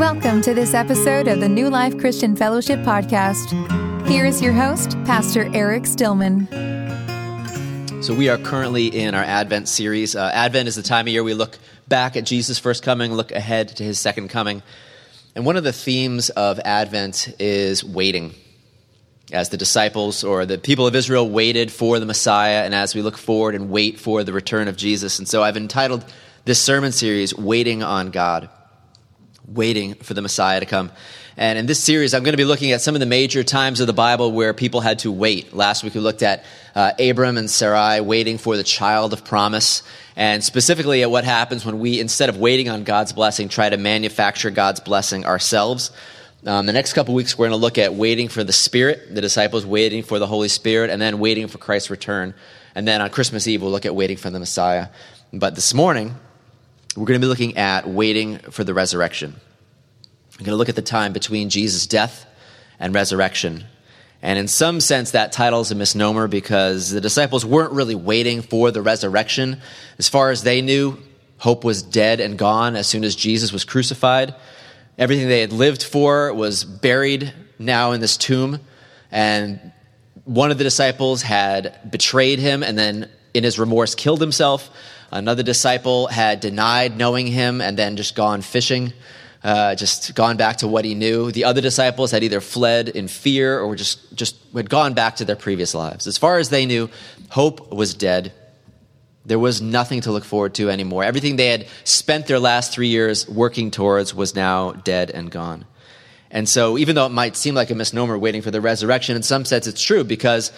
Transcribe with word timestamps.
Welcome 0.00 0.40
to 0.42 0.54
this 0.54 0.72
episode 0.72 1.28
of 1.28 1.40
the 1.40 1.48
New 1.48 1.68
Life 1.68 1.98
Christian 1.98 2.34
Fellowship 2.34 2.78
Podcast. 2.78 3.50
Here 4.08 4.24
is 4.24 4.40
your 4.40 4.54
host, 4.54 4.92
Pastor 5.04 5.54
Eric 5.54 5.84
Stillman. 5.84 6.46
So, 8.02 8.14
we 8.14 8.30
are 8.30 8.38
currently 8.38 8.86
in 8.86 9.14
our 9.14 9.22
Advent 9.22 9.68
series. 9.68 10.16
Uh, 10.16 10.30
Advent 10.32 10.68
is 10.68 10.76
the 10.76 10.82
time 10.82 11.06
of 11.06 11.12
year 11.12 11.22
we 11.22 11.34
look 11.34 11.58
back 11.86 12.16
at 12.16 12.24
Jesus' 12.24 12.58
first 12.58 12.82
coming, 12.82 13.12
look 13.12 13.30
ahead 13.30 13.76
to 13.76 13.84
his 13.84 14.00
second 14.00 14.28
coming. 14.28 14.62
And 15.34 15.44
one 15.44 15.58
of 15.58 15.64
the 15.64 15.72
themes 15.72 16.30
of 16.30 16.58
Advent 16.60 17.34
is 17.38 17.84
waiting. 17.84 18.32
As 19.34 19.50
the 19.50 19.58
disciples 19.58 20.24
or 20.24 20.46
the 20.46 20.56
people 20.56 20.86
of 20.86 20.94
Israel 20.94 21.28
waited 21.28 21.70
for 21.70 21.98
the 21.98 22.06
Messiah, 22.06 22.64
and 22.64 22.74
as 22.74 22.94
we 22.94 23.02
look 23.02 23.18
forward 23.18 23.54
and 23.54 23.68
wait 23.68 24.00
for 24.00 24.24
the 24.24 24.32
return 24.32 24.66
of 24.66 24.78
Jesus. 24.78 25.18
And 25.18 25.28
so 25.28 25.42
I've 25.42 25.58
entitled 25.58 26.06
this 26.46 26.58
sermon 26.58 26.90
series, 26.90 27.36
Waiting 27.36 27.82
on 27.82 28.10
God 28.10 28.48
waiting 29.52 29.94
for 29.94 30.14
the 30.14 30.22
Messiah 30.22 30.60
to 30.60 30.66
come. 30.66 30.90
And 31.36 31.58
in 31.58 31.66
this 31.66 31.82
series, 31.82 32.12
I'm 32.12 32.22
going 32.22 32.34
to 32.34 32.36
be 32.36 32.44
looking 32.44 32.72
at 32.72 32.82
some 32.82 32.94
of 32.94 33.00
the 33.00 33.06
major 33.06 33.42
times 33.42 33.80
of 33.80 33.86
the 33.86 33.92
Bible 33.92 34.30
where 34.30 34.52
people 34.52 34.80
had 34.80 35.00
to 35.00 35.10
wait. 35.10 35.54
Last 35.54 35.82
week, 35.82 35.94
we 35.94 36.00
looked 36.00 36.22
at 36.22 36.44
uh, 36.74 36.92
Abram 37.00 37.38
and 37.38 37.50
Sarai 37.50 38.00
waiting 38.00 38.36
for 38.36 38.56
the 38.56 38.62
child 38.62 39.12
of 39.12 39.24
promise, 39.24 39.82
and 40.16 40.44
specifically 40.44 41.02
at 41.02 41.10
what 41.10 41.24
happens 41.24 41.64
when 41.64 41.78
we, 41.78 41.98
instead 41.98 42.28
of 42.28 42.36
waiting 42.36 42.68
on 42.68 42.84
God's 42.84 43.12
blessing, 43.12 43.48
try 43.48 43.70
to 43.70 43.76
manufacture 43.76 44.50
God's 44.50 44.80
blessing 44.80 45.24
ourselves. 45.24 45.90
Um, 46.46 46.66
the 46.66 46.72
next 46.72 46.92
couple 46.92 47.14
weeks, 47.14 47.36
we're 47.36 47.48
going 47.48 47.58
to 47.58 47.62
look 47.62 47.78
at 47.78 47.94
waiting 47.94 48.28
for 48.28 48.44
the 48.44 48.52
Spirit, 48.52 49.14
the 49.14 49.20
disciples 49.20 49.66
waiting 49.66 50.02
for 50.02 50.18
the 50.18 50.26
Holy 50.26 50.48
Spirit, 50.48 50.90
and 50.90 51.00
then 51.00 51.18
waiting 51.18 51.48
for 51.48 51.58
Christ's 51.58 51.90
return. 51.90 52.34
And 52.74 52.86
then 52.86 53.00
on 53.00 53.10
Christmas 53.10 53.46
Eve, 53.46 53.62
we'll 53.62 53.70
look 53.70 53.86
at 53.86 53.94
waiting 53.94 54.16
for 54.16 54.30
the 54.30 54.38
Messiah. 54.38 54.88
But 55.32 55.54
this 55.54 55.74
morning, 55.74 56.14
we're 56.96 57.06
going 57.06 57.20
to 57.20 57.24
be 57.24 57.28
looking 57.28 57.56
at 57.56 57.88
waiting 57.88 58.38
for 58.38 58.64
the 58.64 58.74
resurrection. 58.74 59.36
We're 60.40 60.46
going 60.46 60.54
to 60.54 60.56
look 60.56 60.70
at 60.70 60.76
the 60.76 60.82
time 60.82 61.12
between 61.12 61.50
Jesus' 61.50 61.86
death 61.86 62.24
and 62.78 62.94
resurrection. 62.94 63.64
And 64.22 64.38
in 64.38 64.48
some 64.48 64.80
sense, 64.80 65.10
that 65.10 65.32
title 65.32 65.60
is 65.60 65.70
a 65.70 65.74
misnomer 65.74 66.28
because 66.28 66.88
the 66.88 67.00
disciples 67.02 67.44
weren't 67.44 67.72
really 67.72 67.94
waiting 67.94 68.40
for 68.40 68.70
the 68.70 68.80
resurrection. 68.80 69.60
As 69.98 70.08
far 70.08 70.30
as 70.30 70.42
they 70.42 70.62
knew, 70.62 70.98
hope 71.36 71.62
was 71.62 71.82
dead 71.82 72.20
and 72.20 72.38
gone 72.38 72.74
as 72.74 72.86
soon 72.86 73.04
as 73.04 73.16
Jesus 73.16 73.52
was 73.52 73.64
crucified. 73.64 74.34
Everything 74.96 75.28
they 75.28 75.42
had 75.42 75.52
lived 75.52 75.82
for 75.82 76.32
was 76.32 76.64
buried 76.64 77.34
now 77.58 77.92
in 77.92 78.00
this 78.00 78.16
tomb. 78.16 78.60
And 79.10 79.72
one 80.24 80.50
of 80.50 80.56
the 80.56 80.64
disciples 80.64 81.20
had 81.20 81.90
betrayed 81.90 82.38
him 82.38 82.62
and 82.62 82.78
then, 82.78 83.10
in 83.34 83.44
his 83.44 83.58
remorse, 83.58 83.94
killed 83.94 84.22
himself. 84.22 84.70
Another 85.10 85.42
disciple 85.42 86.06
had 86.06 86.40
denied 86.40 86.96
knowing 86.96 87.26
him 87.26 87.60
and 87.60 87.76
then 87.76 87.96
just 87.96 88.14
gone 88.14 88.40
fishing, 88.40 88.94
uh, 89.42 89.74
just 89.74 90.14
gone 90.14 90.36
back 90.36 90.58
to 90.58 90.68
what 90.68 90.84
he 90.84 90.94
knew. 90.94 91.32
The 91.32 91.44
other 91.44 91.60
disciples 91.60 92.10
had 92.10 92.22
either 92.22 92.40
fled 92.40 92.88
in 92.88 93.08
fear 93.08 93.60
or 93.60 93.74
just, 93.74 94.14
just 94.14 94.36
had 94.54 94.68
gone 94.68 94.94
back 94.94 95.16
to 95.16 95.24
their 95.24 95.36
previous 95.36 95.74
lives. 95.74 96.06
As 96.06 96.18
far 96.18 96.38
as 96.38 96.50
they 96.50 96.66
knew, 96.66 96.90
hope 97.30 97.72
was 97.72 97.94
dead. 97.94 98.32
There 99.24 99.38
was 99.38 99.62
nothing 99.62 100.02
to 100.02 100.12
look 100.12 100.24
forward 100.24 100.54
to 100.54 100.70
anymore. 100.70 101.04
Everything 101.04 101.36
they 101.36 101.48
had 101.48 101.66
spent 101.84 102.26
their 102.26 102.38
last 102.38 102.72
three 102.72 102.88
years 102.88 103.28
working 103.28 103.70
towards 103.70 104.14
was 104.14 104.34
now 104.34 104.72
dead 104.72 105.10
and 105.10 105.30
gone. 105.30 105.64
And 106.30 106.48
so, 106.48 106.78
even 106.78 106.94
though 106.94 107.06
it 107.06 107.10
might 107.10 107.36
seem 107.36 107.54
like 107.54 107.70
a 107.70 107.74
misnomer 107.74 108.16
waiting 108.16 108.40
for 108.40 108.50
the 108.50 108.60
resurrection, 108.60 109.16
in 109.16 109.22
some 109.22 109.44
sense 109.44 109.66
it's 109.66 109.82
true 109.82 110.04
because 110.04 110.52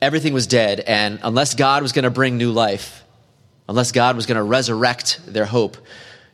everything 0.00 0.32
was 0.32 0.46
dead. 0.46 0.80
And 0.80 1.20
unless 1.22 1.54
God 1.54 1.82
was 1.82 1.92
going 1.92 2.04
to 2.04 2.10
bring 2.10 2.38
new 2.38 2.52
life, 2.52 3.04
unless 3.68 3.92
God 3.92 4.16
was 4.16 4.26
going 4.26 4.36
to 4.36 4.42
resurrect 4.42 5.20
their 5.26 5.44
hope, 5.44 5.76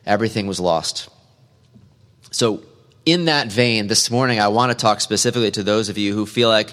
everything 0.05 0.47
was 0.47 0.59
lost. 0.59 1.09
So, 2.37 2.61
in 3.03 3.25
that 3.25 3.51
vein, 3.51 3.87
this 3.87 4.11
morning, 4.11 4.39
I 4.39 4.49
want 4.49 4.71
to 4.71 4.77
talk 4.77 5.01
specifically 5.01 5.49
to 5.49 5.63
those 5.63 5.89
of 5.89 5.97
you 5.97 6.13
who 6.13 6.27
feel 6.27 6.49
like 6.49 6.71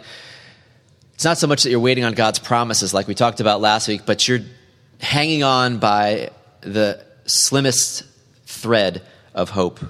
it's 1.15 1.25
not 1.25 1.39
so 1.39 1.47
much 1.47 1.63
that 1.63 1.71
you're 1.71 1.81
waiting 1.81 2.05
on 2.05 2.13
God's 2.13 2.39
promises, 2.39 2.93
like 2.93 3.09
we 3.09 3.15
talked 3.15 3.41
about 3.41 3.63
last 3.63 3.89
week, 3.89 4.03
but 4.05 4.29
you're 4.29 4.41
hanging 5.01 5.43
on 5.43 5.79
by 5.79 6.29
the 6.61 7.03
slimmest 7.25 8.05
thread 8.45 9.01
of 9.33 9.49
hope. 9.49 9.81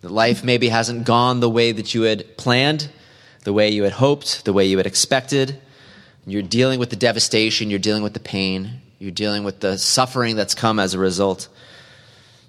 That 0.00 0.10
life 0.10 0.42
maybe 0.42 0.70
hasn't 0.70 1.06
gone 1.06 1.38
the 1.38 1.48
way 1.48 1.70
that 1.70 1.94
you 1.94 2.02
had 2.02 2.36
planned, 2.36 2.90
the 3.44 3.52
way 3.52 3.68
you 3.68 3.84
had 3.84 3.92
hoped, 3.92 4.44
the 4.44 4.52
way 4.52 4.66
you 4.66 4.78
had 4.78 4.88
expected. 4.88 5.56
You're 6.26 6.42
dealing 6.42 6.80
with 6.80 6.90
the 6.90 6.96
devastation, 6.96 7.70
you're 7.70 7.78
dealing 7.78 8.02
with 8.02 8.14
the 8.14 8.18
pain, 8.18 8.80
you're 8.98 9.12
dealing 9.12 9.44
with 9.44 9.60
the 9.60 9.78
suffering 9.78 10.34
that's 10.34 10.56
come 10.56 10.80
as 10.80 10.94
a 10.94 10.98
result. 10.98 11.46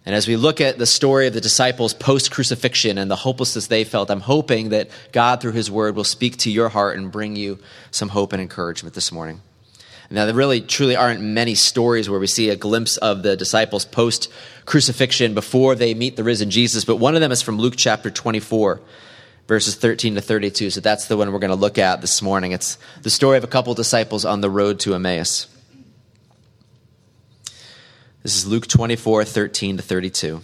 And 0.06 0.14
as 0.14 0.28
we 0.28 0.36
look 0.36 0.60
at 0.60 0.78
the 0.78 0.86
story 0.86 1.28
of 1.28 1.34
the 1.34 1.40
disciples 1.42 1.94
post 1.94 2.30
crucifixion 2.30 2.98
and 2.98 3.10
the 3.10 3.16
hopelessness 3.16 3.68
they 3.68 3.86
felt, 3.86 4.12
I'm 4.12 4.20
hoping 4.20 4.70
that 4.70 4.90
God, 5.12 5.40
through 5.40 5.54
His 5.54 5.72
Word, 5.72 5.96
will 5.96 6.04
speak 6.04 6.38
to 6.40 6.52
your 6.52 6.70
heart 6.70 6.98
and 6.98 7.12
bring 7.12 7.36
you 7.36 7.60
some 7.92 8.10
hope 8.10 8.34
and 8.34 8.42
encouragement 8.42 8.96
this 8.96 9.12
morning. 9.12 9.42
Now, 10.10 10.26
there 10.26 10.36
really 10.36 10.62
truly 10.62 10.96
aren't 10.96 11.22
many 11.22 11.56
stories 11.56 12.08
where 12.10 12.20
we 12.20 12.28
see 12.28 12.50
a 12.50 12.56
glimpse 12.56 12.98
of 12.98 13.24
the 13.24 13.36
disciples 13.36 13.86
post 13.86 14.32
crucifixion 14.66 15.34
before 15.34 15.74
they 15.74 15.96
meet 15.96 16.18
the 16.18 16.24
risen 16.24 16.52
Jesus, 16.52 16.86
but 16.86 16.98
one 16.98 17.16
of 17.16 17.22
them 17.22 17.32
is 17.32 17.42
from 17.42 17.58
Luke 17.58 17.76
chapter 17.78 18.12
24, 18.12 18.80
verses 19.48 19.76
13 19.76 20.16
to 20.16 20.22
32. 20.22 20.70
So 20.70 20.82
that's 20.82 21.08
the 21.08 21.18
one 21.18 21.32
we're 21.32 21.40
going 21.40 21.50
to 21.50 21.56
look 21.56 21.80
at 21.80 22.02
this 22.02 22.22
morning. 22.22 22.52
It's 22.52 22.78
the 23.02 23.10
story 23.10 23.38
of 23.38 23.44
a 23.44 23.48
couple 23.48 23.74
disciples 23.74 24.24
on 24.24 24.42
the 24.42 24.50
road 24.50 24.82
to 24.82 24.94
Emmaus. 24.94 25.48
This 28.24 28.38
is 28.38 28.48
Luke 28.48 28.68
24, 28.68 29.26
13 29.26 29.76
to 29.76 29.84
32. 29.84 30.42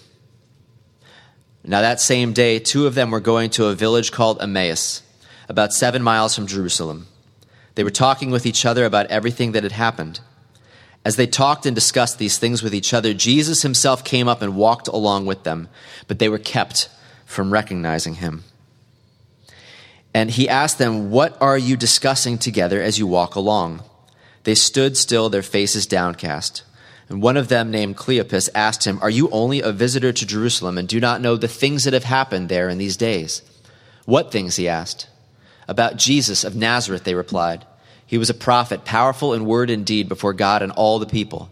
Now, 1.64 1.80
that 1.80 2.02
same 2.02 2.34
day, 2.34 2.60
two 2.60 2.86
of 2.86 2.94
them 2.94 3.10
were 3.10 3.22
going 3.22 3.52
to 3.52 3.68
a 3.68 3.74
village 3.74 4.12
called 4.12 4.42
Emmaus, 4.42 5.02
about 5.48 5.72
seven 5.72 6.04
miles 6.04 6.36
from 6.36 6.46
Jerusalem. 6.46 7.08
They 7.76 7.86
were 7.86 7.90
talking 7.90 8.32
with 8.32 8.46
each 8.46 8.66
other 8.66 8.84
about 8.84 9.06
everything 9.06 9.54
that 9.54 9.64
had 9.64 9.72
happened. 9.72 10.20
As 11.06 11.16
they 11.16 11.26
talked 11.26 11.66
and 11.66 11.74
discussed 11.74 12.18
these 12.18 12.38
things 12.38 12.62
with 12.62 12.76
each 12.76 12.94
other, 12.94 13.14
Jesus 13.14 13.62
himself 13.62 14.04
came 14.04 14.28
up 14.28 14.42
and 14.42 14.58
walked 14.58 14.90
along 14.90 15.26
with 15.26 15.44
them, 15.44 15.70
but 16.10 16.20
they 16.20 16.28
were 16.28 16.38
kept 16.38 16.90
from 17.26 17.54
recognizing 17.54 18.16
him. 18.16 18.44
And 20.14 20.32
he 20.32 20.50
asked 20.50 20.80
them, 20.80 21.12
What 21.12 21.42
are 21.42 21.58
you 21.58 21.78
discussing 21.78 22.38
together 22.40 22.82
as 22.82 23.00
you 23.00 23.08
walk 23.08 23.36
along? 23.36 23.84
They 24.44 24.56
stood 24.56 24.98
still, 24.98 25.30
their 25.30 25.42
faces 25.42 25.88
downcast. 25.88 26.64
And 27.10 27.24
one 27.24 27.38
of 27.38 27.48
them, 27.48 27.72
named 27.72 27.98
Cleopas, 27.98 28.50
asked 28.54 28.86
him, 28.86 29.00
Are 29.02 29.10
you 29.10 29.30
only 29.32 29.62
a 29.62 29.72
visitor 29.72 30.14
to 30.14 30.26
Jerusalem 30.26 30.78
and 30.78 30.88
do 30.88 31.00
not 31.00 31.22
know 31.22 31.36
the 31.36 31.48
things 31.48 31.84
that 31.84 31.94
have 31.94 32.04
happened 32.04 32.50
there 32.50 32.70
in 32.70 32.78
these 32.78 32.96
days? 32.96 33.42
What 34.06 34.32
things? 34.32 34.56
he 34.56 34.68
asked. 34.68 35.08
About 35.68 35.98
Jesus 35.98 36.44
of 36.44 36.56
Nazareth, 36.56 37.04
they 37.04 37.16
replied. 37.16 37.66
He 38.06 38.18
was 38.18 38.30
a 38.30 38.36
prophet, 38.36 38.86
powerful 38.86 39.34
in 39.34 39.46
word 39.46 39.70
and 39.70 39.86
deed 39.86 40.10
before 40.10 40.34
God 40.34 40.62
and 40.62 40.72
all 40.72 41.00
the 41.00 41.06
people. 41.06 41.50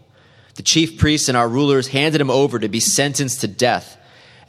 The 0.54 0.62
chief 0.62 0.98
priests 0.98 1.28
and 1.28 1.36
our 1.36 1.48
rulers 1.48 1.88
handed 1.88 2.20
him 2.20 2.30
over 2.30 2.58
to 2.58 2.68
be 2.68 2.80
sentenced 2.80 3.40
to 3.42 3.48
death, 3.48 3.96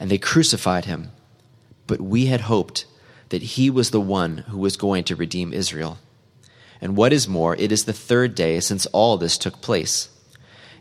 and 0.00 0.10
they 0.10 0.18
crucified 0.18 0.86
him. 0.86 1.12
But 1.86 2.00
we 2.00 2.26
had 2.26 2.42
hoped 2.42 2.86
that 3.28 3.42
he 3.42 3.70
was 3.70 3.90
the 3.90 4.00
one 4.00 4.38
who 4.38 4.58
was 4.58 4.76
going 4.76 5.04
to 5.04 5.16
redeem 5.16 5.52
Israel. 5.52 5.98
And 6.80 6.96
what 6.96 7.12
is 7.12 7.28
more, 7.28 7.54
it 7.56 7.70
is 7.70 7.84
the 7.84 7.92
third 7.92 8.34
day 8.34 8.58
since 8.60 8.86
all 8.86 9.16
this 9.16 9.38
took 9.38 9.60
place. 9.60 10.08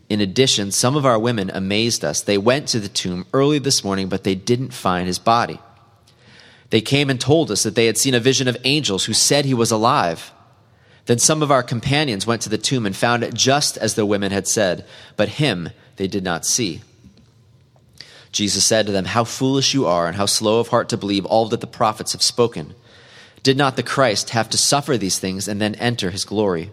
In 0.10 0.22
addition, 0.22 0.72
some 0.72 0.96
of 0.96 1.06
our 1.06 1.20
women 1.20 1.52
amazed 1.54 2.04
us. 2.04 2.22
They 2.22 2.38
went 2.38 2.68
to 2.70 2.80
the 2.80 2.90
tomb 2.90 3.28
early 3.32 3.60
this 3.60 3.84
morning, 3.84 4.10
but 4.10 4.24
they 4.24 4.36
didn't 4.36 4.74
find 4.74 5.06
his 5.06 5.20
body. 5.20 5.60
They 6.72 6.82
came 6.82 7.10
and 7.10 7.22
told 7.22 7.52
us 7.52 7.64
that 7.64 7.76
they 7.76 7.86
had 7.86 7.98
seen 7.98 8.16
a 8.16 8.20
vision 8.20 8.48
of 8.48 8.58
angels 8.64 9.06
who 9.06 9.14
said 9.14 9.46
he 9.46 9.54
was 9.54 9.72
alive. 9.72 10.32
Then 11.06 11.20
some 11.20 11.42
of 11.42 11.52
our 11.52 11.64
companions 11.64 12.28
went 12.28 12.42
to 12.44 12.50
the 12.50 12.58
tomb 12.58 12.86
and 12.86 12.96
found 12.96 13.24
it 13.24 13.34
just 13.34 13.78
as 13.78 13.96
the 13.96 14.06
women 14.06 14.32
had 14.32 14.48
said, 14.48 14.86
but 15.16 15.30
him 15.30 15.70
they 15.96 16.08
did 16.08 16.24
not 16.24 16.46
see. 16.46 16.82
Jesus 18.32 18.64
said 18.66 18.86
to 18.86 18.92
them, 18.92 19.06
How 19.06 19.24
foolish 19.24 19.74
you 19.74 19.88
are, 19.88 20.08
and 20.08 20.16
how 20.16 20.28
slow 20.28 20.60
of 20.60 20.68
heart 20.68 20.90
to 20.90 20.98
believe 20.98 21.26
all 21.26 21.48
that 21.50 21.62
the 21.62 21.68
prophets 21.68 22.12
have 22.12 22.22
spoken. 22.22 22.76
Did 23.42 23.58
not 23.58 23.76
the 23.76 23.84
Christ 23.84 24.32
have 24.32 24.50
to 24.50 24.58
suffer 24.58 24.98
these 24.98 25.18
things 25.18 25.48
and 25.48 25.62
then 25.62 25.76
enter 25.76 26.12
his 26.12 26.26
glory? 26.26 26.72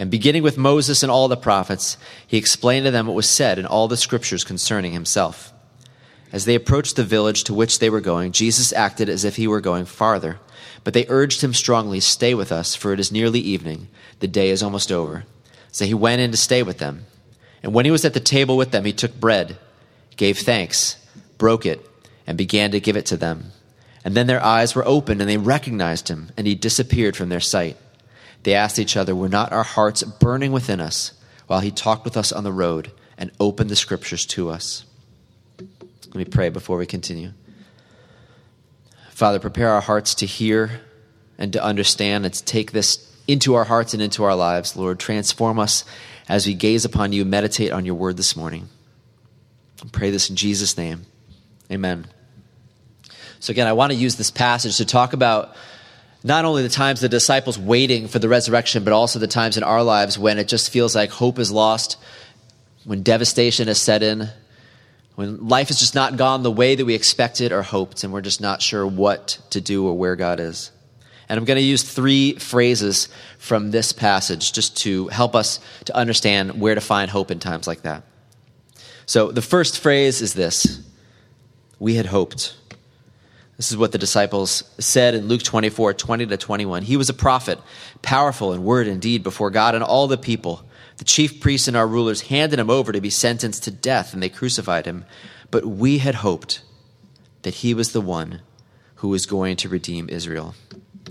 And 0.00 0.10
beginning 0.10 0.42
with 0.42 0.56
Moses 0.56 1.02
and 1.02 1.12
all 1.12 1.28
the 1.28 1.36
prophets, 1.36 1.98
he 2.26 2.38
explained 2.38 2.86
to 2.86 2.90
them 2.90 3.06
what 3.06 3.14
was 3.14 3.28
said 3.28 3.58
in 3.58 3.66
all 3.66 3.86
the 3.86 3.98
scriptures 3.98 4.44
concerning 4.44 4.92
himself. 4.92 5.52
As 6.32 6.46
they 6.46 6.54
approached 6.54 6.96
the 6.96 7.04
village 7.04 7.44
to 7.44 7.52
which 7.52 7.80
they 7.80 7.90
were 7.90 8.00
going, 8.00 8.32
Jesus 8.32 8.72
acted 8.72 9.10
as 9.10 9.26
if 9.26 9.36
he 9.36 9.46
were 9.46 9.60
going 9.60 9.84
farther. 9.84 10.38
But 10.84 10.94
they 10.94 11.04
urged 11.10 11.42
him 11.42 11.52
strongly, 11.52 12.00
Stay 12.00 12.32
with 12.32 12.50
us, 12.50 12.74
for 12.74 12.94
it 12.94 13.00
is 13.00 13.12
nearly 13.12 13.40
evening. 13.40 13.88
The 14.20 14.26
day 14.26 14.48
is 14.48 14.62
almost 14.62 14.90
over. 14.90 15.24
So 15.70 15.84
he 15.84 15.92
went 15.92 16.22
in 16.22 16.30
to 16.30 16.38
stay 16.38 16.62
with 16.62 16.78
them. 16.78 17.04
And 17.62 17.74
when 17.74 17.84
he 17.84 17.90
was 17.90 18.06
at 18.06 18.14
the 18.14 18.20
table 18.20 18.56
with 18.56 18.70
them, 18.70 18.86
he 18.86 18.94
took 18.94 19.20
bread, 19.20 19.58
gave 20.16 20.38
thanks, 20.38 20.96
broke 21.36 21.66
it, 21.66 21.86
and 22.26 22.38
began 22.38 22.70
to 22.70 22.80
give 22.80 22.96
it 22.96 23.04
to 23.06 23.18
them. 23.18 23.52
And 24.02 24.16
then 24.16 24.28
their 24.28 24.42
eyes 24.42 24.74
were 24.74 24.88
opened, 24.88 25.20
and 25.20 25.28
they 25.28 25.36
recognized 25.36 26.08
him, 26.08 26.30
and 26.38 26.46
he 26.46 26.54
disappeared 26.54 27.18
from 27.18 27.28
their 27.28 27.38
sight. 27.38 27.76
They 28.42 28.54
asked 28.54 28.78
each 28.78 28.96
other, 28.96 29.14
Were 29.14 29.28
not 29.28 29.52
our 29.52 29.62
hearts 29.62 30.02
burning 30.02 30.52
within 30.52 30.80
us 30.80 31.12
while 31.46 31.60
he 31.60 31.70
talked 31.70 32.04
with 32.04 32.16
us 32.16 32.32
on 32.32 32.44
the 32.44 32.52
road 32.52 32.92
and 33.18 33.30
opened 33.38 33.70
the 33.70 33.76
scriptures 33.76 34.24
to 34.26 34.50
us? 34.50 34.84
Let 35.58 36.14
me 36.14 36.24
pray 36.24 36.48
before 36.48 36.76
we 36.76 36.86
continue. 36.86 37.32
Father, 39.10 39.38
prepare 39.38 39.68
our 39.68 39.80
hearts 39.80 40.14
to 40.16 40.26
hear 40.26 40.80
and 41.38 41.52
to 41.52 41.62
understand 41.62 42.24
and 42.24 42.34
to 42.34 42.44
take 42.44 42.72
this 42.72 43.06
into 43.28 43.54
our 43.54 43.64
hearts 43.64 43.94
and 43.94 44.02
into 44.02 44.24
our 44.24 44.34
lives, 44.34 44.76
Lord. 44.76 44.98
Transform 44.98 45.58
us 45.58 45.84
as 46.28 46.46
we 46.46 46.54
gaze 46.54 46.84
upon 46.84 47.12
you, 47.12 47.24
meditate 47.24 47.70
on 47.70 47.84
your 47.84 47.94
word 47.94 48.16
this 48.16 48.34
morning. 48.34 48.68
I 49.82 49.88
pray 49.92 50.10
this 50.10 50.30
in 50.30 50.36
Jesus' 50.36 50.76
name. 50.76 51.06
Amen. 51.70 52.06
So, 53.38 53.52
again, 53.52 53.66
I 53.66 53.72
want 53.72 53.92
to 53.92 53.98
use 53.98 54.16
this 54.16 54.30
passage 54.30 54.78
to 54.78 54.84
talk 54.84 55.12
about 55.12 55.54
not 56.22 56.44
only 56.44 56.62
the 56.62 56.68
times 56.68 57.00
the 57.00 57.08
disciples 57.08 57.58
waiting 57.58 58.08
for 58.08 58.18
the 58.18 58.28
resurrection, 58.28 58.84
but 58.84 58.92
also 58.92 59.18
the 59.18 59.26
times 59.26 59.56
in 59.56 59.62
our 59.62 59.82
lives 59.82 60.18
when 60.18 60.38
it 60.38 60.48
just 60.48 60.70
feels 60.70 60.94
like 60.94 61.10
hope 61.10 61.38
is 61.38 61.50
lost, 61.50 61.96
when 62.84 63.02
devastation 63.02 63.68
has 63.68 63.80
set 63.80 64.02
in, 64.02 64.28
when 65.14 65.48
life 65.48 65.68
has 65.68 65.78
just 65.78 65.94
not 65.94 66.16
gone 66.16 66.42
the 66.42 66.50
way 66.50 66.74
that 66.74 66.84
we 66.84 66.94
expected 66.94 67.52
or 67.52 67.62
hoped, 67.62 68.04
and 68.04 68.12
we're 68.12 68.20
just 68.20 68.40
not 68.40 68.62
sure 68.62 68.86
what 68.86 69.38
to 69.50 69.60
do 69.60 69.86
or 69.86 69.96
where 69.96 70.16
God 70.16 70.40
is. 70.40 70.70
And 71.28 71.38
I'm 71.38 71.44
going 71.44 71.58
to 71.58 71.62
use 71.62 71.84
three 71.84 72.34
phrases 72.34 73.08
from 73.38 73.70
this 73.70 73.92
passage 73.92 74.52
just 74.52 74.76
to 74.78 75.06
help 75.08 75.36
us 75.36 75.60
to 75.84 75.96
understand 75.96 76.60
where 76.60 76.74
to 76.74 76.80
find 76.80 77.10
hope 77.10 77.30
in 77.30 77.38
times 77.38 77.66
like 77.66 77.82
that. 77.82 78.02
So 79.06 79.30
the 79.30 79.42
first 79.42 79.78
phrase 79.78 80.22
is 80.22 80.34
this 80.34 80.82
We 81.78 81.94
had 81.94 82.06
hoped. 82.06 82.56
This 83.60 83.70
is 83.70 83.76
what 83.76 83.92
the 83.92 83.98
disciples 83.98 84.64
said 84.78 85.14
in 85.14 85.28
Luke 85.28 85.42
24 85.42 85.92
20 85.92 86.26
to 86.28 86.38
21. 86.38 86.82
He 86.82 86.96
was 86.96 87.10
a 87.10 87.14
prophet, 87.14 87.58
powerful 88.00 88.54
in 88.54 88.64
word 88.64 88.88
and 88.88 89.02
deed 89.02 89.22
before 89.22 89.50
God 89.50 89.74
and 89.74 89.84
all 89.84 90.06
the 90.06 90.16
people. 90.16 90.64
The 90.96 91.04
chief 91.04 91.40
priests 91.40 91.68
and 91.68 91.76
our 91.76 91.86
rulers 91.86 92.22
handed 92.22 92.58
him 92.58 92.70
over 92.70 92.90
to 92.90 93.02
be 93.02 93.10
sentenced 93.10 93.64
to 93.64 93.70
death, 93.70 94.14
and 94.14 94.22
they 94.22 94.30
crucified 94.30 94.86
him. 94.86 95.04
But 95.50 95.66
we 95.66 95.98
had 95.98 96.14
hoped 96.14 96.62
that 97.42 97.56
he 97.56 97.74
was 97.74 97.92
the 97.92 98.00
one 98.00 98.40
who 98.94 99.08
was 99.08 99.26
going 99.26 99.56
to 99.56 99.68
redeem 99.68 100.08
Israel. 100.08 100.54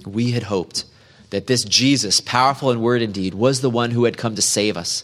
We 0.03 0.31
had 0.31 0.41
hoped 0.41 0.85
that 1.29 1.45
this 1.45 1.63
Jesus, 1.63 2.19
powerful 2.19 2.71
in 2.71 2.81
word 2.81 3.03
and 3.03 3.13
deed, 3.13 3.35
was 3.35 3.61
the 3.61 3.69
one 3.69 3.91
who 3.91 4.05
had 4.05 4.17
come 4.17 4.33
to 4.33 4.41
save 4.41 4.75
us, 4.75 5.03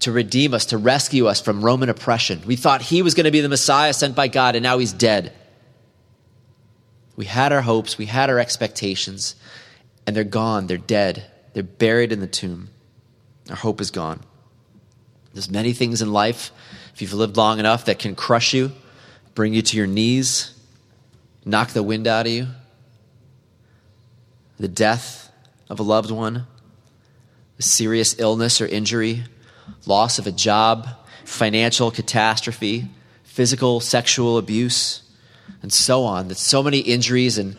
to 0.00 0.12
redeem 0.12 0.52
us, 0.52 0.66
to 0.66 0.76
rescue 0.76 1.26
us 1.26 1.40
from 1.40 1.64
Roman 1.64 1.88
oppression. 1.88 2.42
We 2.44 2.56
thought 2.56 2.82
he 2.82 3.00
was 3.00 3.14
going 3.14 3.24
to 3.24 3.30
be 3.30 3.40
the 3.40 3.48
Messiah 3.48 3.94
sent 3.94 4.14
by 4.14 4.28
God, 4.28 4.56
and 4.56 4.62
now 4.62 4.76
he's 4.76 4.92
dead. 4.92 5.32
We 7.22 7.26
had 7.26 7.52
our 7.52 7.60
hopes, 7.60 7.98
we 7.98 8.06
had 8.06 8.30
our 8.30 8.40
expectations, 8.40 9.36
and 10.04 10.16
they're 10.16 10.24
gone. 10.24 10.66
They're 10.66 10.76
dead. 10.76 11.24
They're 11.52 11.62
buried 11.62 12.10
in 12.10 12.18
the 12.18 12.26
tomb. 12.26 12.70
Our 13.48 13.54
hope 13.54 13.80
is 13.80 13.92
gone. 13.92 14.24
There's 15.32 15.48
many 15.48 15.72
things 15.72 16.02
in 16.02 16.12
life, 16.12 16.50
if 16.92 17.00
you've 17.00 17.12
lived 17.12 17.36
long 17.36 17.60
enough, 17.60 17.84
that 17.84 18.00
can 18.00 18.16
crush 18.16 18.52
you, 18.52 18.72
bring 19.36 19.54
you 19.54 19.62
to 19.62 19.76
your 19.76 19.86
knees, 19.86 20.52
knock 21.44 21.68
the 21.68 21.84
wind 21.84 22.08
out 22.08 22.26
of 22.26 22.32
you. 22.32 22.48
The 24.58 24.66
death 24.66 25.30
of 25.70 25.78
a 25.78 25.84
loved 25.84 26.10
one, 26.10 26.48
a 27.56 27.62
serious 27.62 28.18
illness 28.18 28.60
or 28.60 28.66
injury, 28.66 29.22
loss 29.86 30.18
of 30.18 30.26
a 30.26 30.32
job, 30.32 30.88
financial 31.24 31.92
catastrophe, 31.92 32.88
physical, 33.22 33.78
sexual 33.78 34.38
abuse 34.38 35.01
and 35.62 35.72
so 35.72 36.04
on. 36.04 36.28
That 36.28 36.36
so 36.36 36.62
many 36.62 36.78
injuries 36.78 37.38
and 37.38 37.56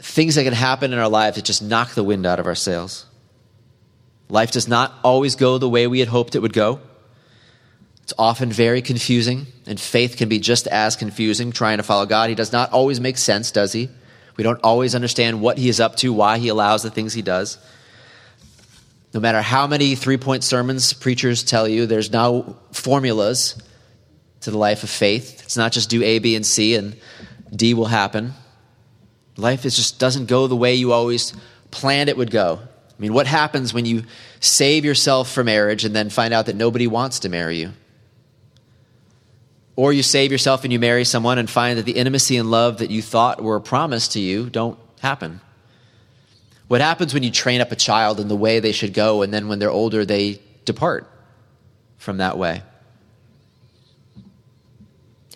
things 0.00 0.36
that 0.36 0.44
can 0.44 0.52
happen 0.52 0.92
in 0.92 0.98
our 0.98 1.08
lives 1.08 1.36
that 1.36 1.44
just 1.44 1.62
knock 1.62 1.94
the 1.94 2.04
wind 2.04 2.26
out 2.26 2.38
of 2.38 2.46
our 2.46 2.54
sails. 2.54 3.06
Life 4.28 4.52
does 4.52 4.68
not 4.68 4.94
always 5.02 5.36
go 5.36 5.58
the 5.58 5.68
way 5.68 5.86
we 5.86 6.00
had 6.00 6.08
hoped 6.08 6.34
it 6.34 6.40
would 6.40 6.52
go. 6.52 6.80
It's 8.02 8.14
often 8.18 8.50
very 8.50 8.80
confusing, 8.80 9.46
and 9.66 9.78
faith 9.78 10.16
can 10.16 10.28
be 10.28 10.38
just 10.38 10.66
as 10.66 10.96
confusing 10.96 11.52
trying 11.52 11.76
to 11.76 11.82
follow 11.82 12.06
God. 12.06 12.30
He 12.30 12.34
does 12.34 12.52
not 12.52 12.72
always 12.72 13.00
make 13.00 13.18
sense, 13.18 13.50
does 13.50 13.72
he? 13.72 13.90
We 14.36 14.44
don't 14.44 14.60
always 14.62 14.94
understand 14.94 15.40
what 15.42 15.58
he 15.58 15.68
is 15.68 15.80
up 15.80 15.96
to, 15.96 16.12
why 16.12 16.38
he 16.38 16.48
allows 16.48 16.82
the 16.82 16.90
things 16.90 17.12
he 17.12 17.22
does. 17.22 17.58
No 19.12 19.20
matter 19.20 19.42
how 19.42 19.66
many 19.66 19.94
three 19.94 20.16
point 20.16 20.44
sermons 20.44 20.92
preachers 20.92 21.42
tell 21.42 21.66
you, 21.66 21.86
there's 21.86 22.12
no 22.12 22.56
formulas 22.72 23.60
to 24.42 24.50
the 24.50 24.58
life 24.58 24.82
of 24.82 24.90
faith. 24.90 25.42
It's 25.42 25.56
not 25.56 25.72
just 25.72 25.90
do 25.90 26.02
A, 26.02 26.18
B, 26.18 26.36
and 26.36 26.46
C 26.46 26.74
and 26.74 26.96
D 27.54 27.74
will 27.74 27.86
happen. 27.86 28.32
Life 29.36 29.64
is 29.64 29.76
just 29.76 29.98
doesn't 29.98 30.26
go 30.26 30.46
the 30.46 30.56
way 30.56 30.74
you 30.74 30.92
always 30.92 31.32
planned 31.70 32.08
it 32.08 32.16
would 32.16 32.30
go. 32.30 32.60
I 32.62 33.00
mean, 33.00 33.12
what 33.12 33.26
happens 33.26 33.72
when 33.72 33.84
you 33.84 34.02
save 34.40 34.84
yourself 34.84 35.30
for 35.30 35.44
marriage 35.44 35.84
and 35.84 35.94
then 35.94 36.10
find 36.10 36.34
out 36.34 36.46
that 36.46 36.56
nobody 36.56 36.86
wants 36.86 37.20
to 37.20 37.28
marry 37.28 37.58
you? 37.58 37.72
Or 39.76 39.92
you 39.92 40.02
save 40.02 40.32
yourself 40.32 40.64
and 40.64 40.72
you 40.72 40.80
marry 40.80 41.04
someone 41.04 41.38
and 41.38 41.48
find 41.48 41.78
that 41.78 41.84
the 41.84 41.92
intimacy 41.92 42.36
and 42.36 42.50
love 42.50 42.78
that 42.78 42.90
you 42.90 43.00
thought 43.00 43.40
were 43.40 43.60
promised 43.60 44.12
to 44.12 44.20
you 44.20 44.50
don't 44.50 44.76
happen. 45.00 45.40
What 46.66 46.80
happens 46.80 47.14
when 47.14 47.22
you 47.22 47.30
train 47.30 47.60
up 47.60 47.70
a 47.70 47.76
child 47.76 48.18
in 48.18 48.26
the 48.26 48.36
way 48.36 48.58
they 48.58 48.72
should 48.72 48.92
go 48.92 49.22
and 49.22 49.32
then 49.32 49.46
when 49.46 49.60
they're 49.60 49.70
older 49.70 50.04
they 50.04 50.40
depart 50.64 51.08
from 51.96 52.16
that 52.16 52.36
way? 52.36 52.62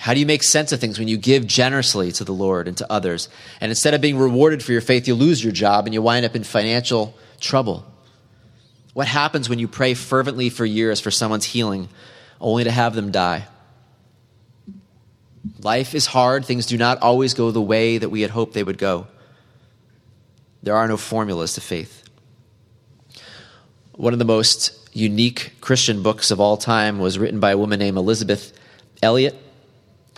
How 0.02 0.14
do 0.14 0.19
you 0.19 0.26
make 0.26 0.43
sense 0.43 0.72
of 0.72 0.81
things 0.81 0.99
when 0.99 1.06
you 1.06 1.16
give 1.16 1.46
generously 1.46 2.10
to 2.10 2.25
the 2.25 2.32
Lord 2.32 2.66
and 2.66 2.76
to 2.78 2.93
others? 2.93 3.28
And 3.60 3.70
instead 3.70 3.94
of 3.94 4.00
being 4.00 4.19
rewarded 4.19 4.60
for 4.60 4.72
your 4.72 4.81
faith, 4.81 5.06
you 5.06 5.14
lose 5.14 5.44
your 5.44 5.52
job 5.52 5.87
and 5.87 5.94
you 5.94 6.02
wind 6.02 6.26
up 6.26 6.34
in 6.34 6.43
financial 6.43 7.16
trouble. 7.38 7.87
What 8.94 9.06
happens 9.06 9.49
when 9.49 9.60
you 9.60 9.69
pray 9.69 9.94
fervently 9.94 10.50
for 10.50 10.64
years 10.64 10.99
for 10.99 11.12
someone's 11.12 11.44
healing 11.44 11.88
only 12.40 12.64
to 12.64 12.70
have 12.72 12.96
them 12.96 13.12
die? 13.12 13.46
Life 15.60 15.94
is 15.94 16.06
hard. 16.06 16.44
Things 16.44 16.66
do 16.66 16.76
not 16.76 17.00
always 17.00 17.32
go 17.32 17.52
the 17.52 17.62
way 17.62 17.99
that 17.99 18.08
we 18.08 18.22
had 18.22 18.32
hoped 18.32 18.54
they 18.54 18.64
would 18.64 18.78
go. 18.78 19.06
There 20.64 20.75
are 20.75 20.88
no 20.88 20.96
formulas 20.96 21.52
to 21.54 21.60
faith. 21.60 22.02
One 23.93 24.12
of 24.12 24.19
the 24.19 24.25
most 24.25 24.76
unique 24.93 25.52
Christian 25.60 26.02
books 26.02 26.32
of 26.32 26.40
all 26.40 26.56
time 26.56 26.99
was 26.99 27.20
written 27.20 27.38
by 27.38 27.52
a 27.52 27.56
woman 27.56 27.78
named 27.78 27.99
Elisabeth 27.99 28.52
Elliot. 29.00 29.37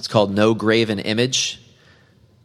It's 0.04 0.12
called 0.12 0.34
No 0.34 0.52
Graven 0.52 0.98
Image. 0.98 1.58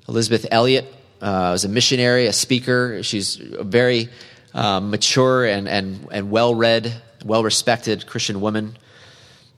Elisabeth 0.08 0.46
Elliot 0.50 0.86
uh, 1.20 1.50
was 1.52 1.66
a 1.66 1.68
missionary, 1.68 2.26
a 2.28 2.32
speaker. 2.32 3.04
She's 3.04 3.38
a 3.38 3.66
very 3.66 4.08
um, 4.54 4.92
mature 4.92 5.44
and, 5.44 5.68
and, 5.68 6.08
and 6.10 6.32
well 6.32 6.56
read, 6.56 7.02
well 7.26 7.44
respected 7.44 8.08
Christian 8.08 8.40
woman. 8.40 8.78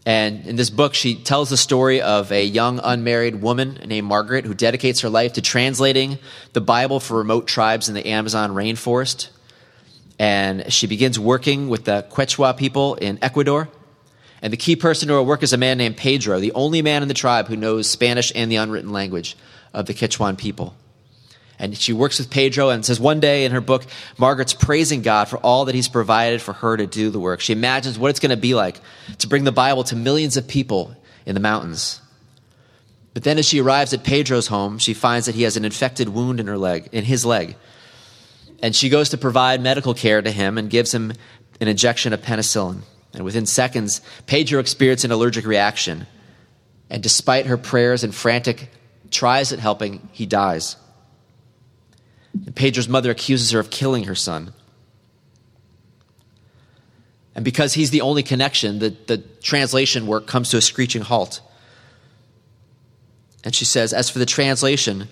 And 0.04 0.48
in 0.48 0.56
this 0.56 0.72
book, 0.72 0.96
she 0.96 1.14
tells 1.14 1.52
the 1.52 1.58
story 1.58 2.02
of 2.02 2.32
a 2.32 2.44
young 2.44 2.80
unmarried 2.84 3.36
woman 3.36 3.76
named 3.86 4.08
Margaret 4.08 4.46
who 4.46 4.56
dedicates 4.56 5.02
her 5.02 5.10
life 5.10 5.34
to 5.34 5.44
translating 5.44 6.18
the 6.54 6.62
Bible 6.62 7.00
for 7.00 7.20
remote 7.20 7.46
tribes 7.46 7.88
in 7.88 7.94
the 7.94 8.08
Amazon 8.08 8.50
rainforest. 8.56 9.30
And 10.18 10.74
she 10.74 10.88
begins 10.88 11.20
working 11.20 11.70
with 11.70 11.86
the 11.86 12.04
Quechua 12.10 12.58
people 12.58 12.96
in 12.96 13.20
Ecuador 13.22 13.70
and 14.42 14.52
the 14.52 14.58
key 14.58 14.76
person 14.76 15.08
to 15.08 15.14
her 15.16 15.24
work 15.24 15.44
is 15.44 15.54
a 15.54 15.58
man 15.58 15.78
named 15.78 15.98
Pedro, 15.98 16.40
the 16.40 16.54
only 16.54 16.82
man 16.82 17.02
in 17.02 17.08
the 17.08 17.14
tribe 17.14 17.48
who 17.48 17.56
knows 17.56 17.90
Spanish 17.90 18.32
and 18.34 18.52
the 18.52 18.56
unwritten 18.56 18.92
language 18.92 19.38
of 19.74 19.86
the 19.86 19.94
Quechuan 19.94 20.38
people. 20.38 20.76
And 21.60 21.78
she 21.78 21.94
works 21.94 22.18
with 22.18 22.32
Pedro 22.32 22.70
and 22.70 22.84
says 22.84 23.00
one 23.00 23.20
day 23.20 23.46
in 23.46 23.52
her 23.52 23.62
book, 23.62 23.86
Margaret's 24.18 24.56
praising 24.56 25.04
God 25.04 25.28
for 25.28 25.38
all 25.38 25.66
that 25.66 25.76
he's 25.76 25.88
provided 25.88 26.42
for 26.42 26.54
her 26.54 26.76
to 26.76 26.88
do 26.88 27.12
the 27.12 27.20
work. 27.20 27.40
She 27.40 27.54
imagines 27.54 28.00
what 28.00 28.10
it's 28.10 28.20
going 28.20 28.32
to 28.32 28.38
be 28.38 28.56
like 28.56 28.82
to 29.20 29.28
bring 29.28 29.44
the 29.44 29.52
Bible 29.52 29.84
to 29.86 29.96
millions 29.96 30.38
of 30.38 30.48
people 30.48 30.96
in 31.24 31.36
the 31.36 31.40
mountains. 31.40 32.02
But 33.14 33.24
then 33.24 33.38
as 33.38 33.48
she 33.48 33.62
arrives 33.62 33.94
at 33.94 34.04
Pedro's 34.04 34.48
home, 34.48 34.80
she 34.80 34.96
finds 34.96 35.28
that 35.28 35.36
he 35.36 35.44
has 35.44 35.56
an 35.56 35.64
infected 35.64 36.10
wound 36.10 36.40
in 36.40 36.48
her 36.48 36.58
leg, 36.58 36.90
in 36.92 37.04
his 37.04 37.26
leg. 37.26 37.56
And 38.64 38.76
she 38.76 38.90
goes 38.90 39.10
to 39.10 39.18
provide 39.18 39.62
medical 39.62 39.94
care 39.94 40.22
to 40.22 40.32
him 40.32 40.58
and 40.58 40.68
gives 40.68 40.94
him 40.94 41.14
an 41.60 41.68
injection 41.68 42.12
of 42.12 42.22
penicillin. 42.22 42.82
And 43.14 43.26
within 43.26 43.46
seconds, 43.46 44.02
Pedro 44.26 44.60
experienced 44.60 45.04
an 45.04 45.12
allergic 45.12 45.46
reaction. 45.46 46.08
And 46.90 47.04
despite 47.04 47.46
her 47.46 47.58
prayers 47.58 48.04
and 48.04 48.14
frantic 48.16 48.70
tries 49.10 49.52
at 49.52 49.60
helping, 49.60 50.10
he 50.12 50.26
dies. 50.26 50.78
And 52.46 52.56
Pedro's 52.56 52.88
mother 52.88 53.12
accuses 53.12 53.52
her 53.52 53.60
of 53.60 53.70
killing 53.70 54.06
her 54.06 54.16
son. 54.16 54.54
And 57.36 57.46
because 57.46 57.74
he's 57.74 57.92
the 57.92 58.02
only 58.02 58.24
connection, 58.24 58.80
the, 58.80 58.96
the 59.08 59.18
translation 59.42 60.06
work 60.06 60.28
comes 60.28 60.50
to 60.50 60.58
a 60.58 60.62
screeching 60.62 61.02
halt. 61.02 61.42
And 63.44 63.56
she 63.56 63.66
says, 63.66 63.94
As 63.94 64.10
for 64.10 64.20
the 64.20 64.26
translation, 64.26 65.08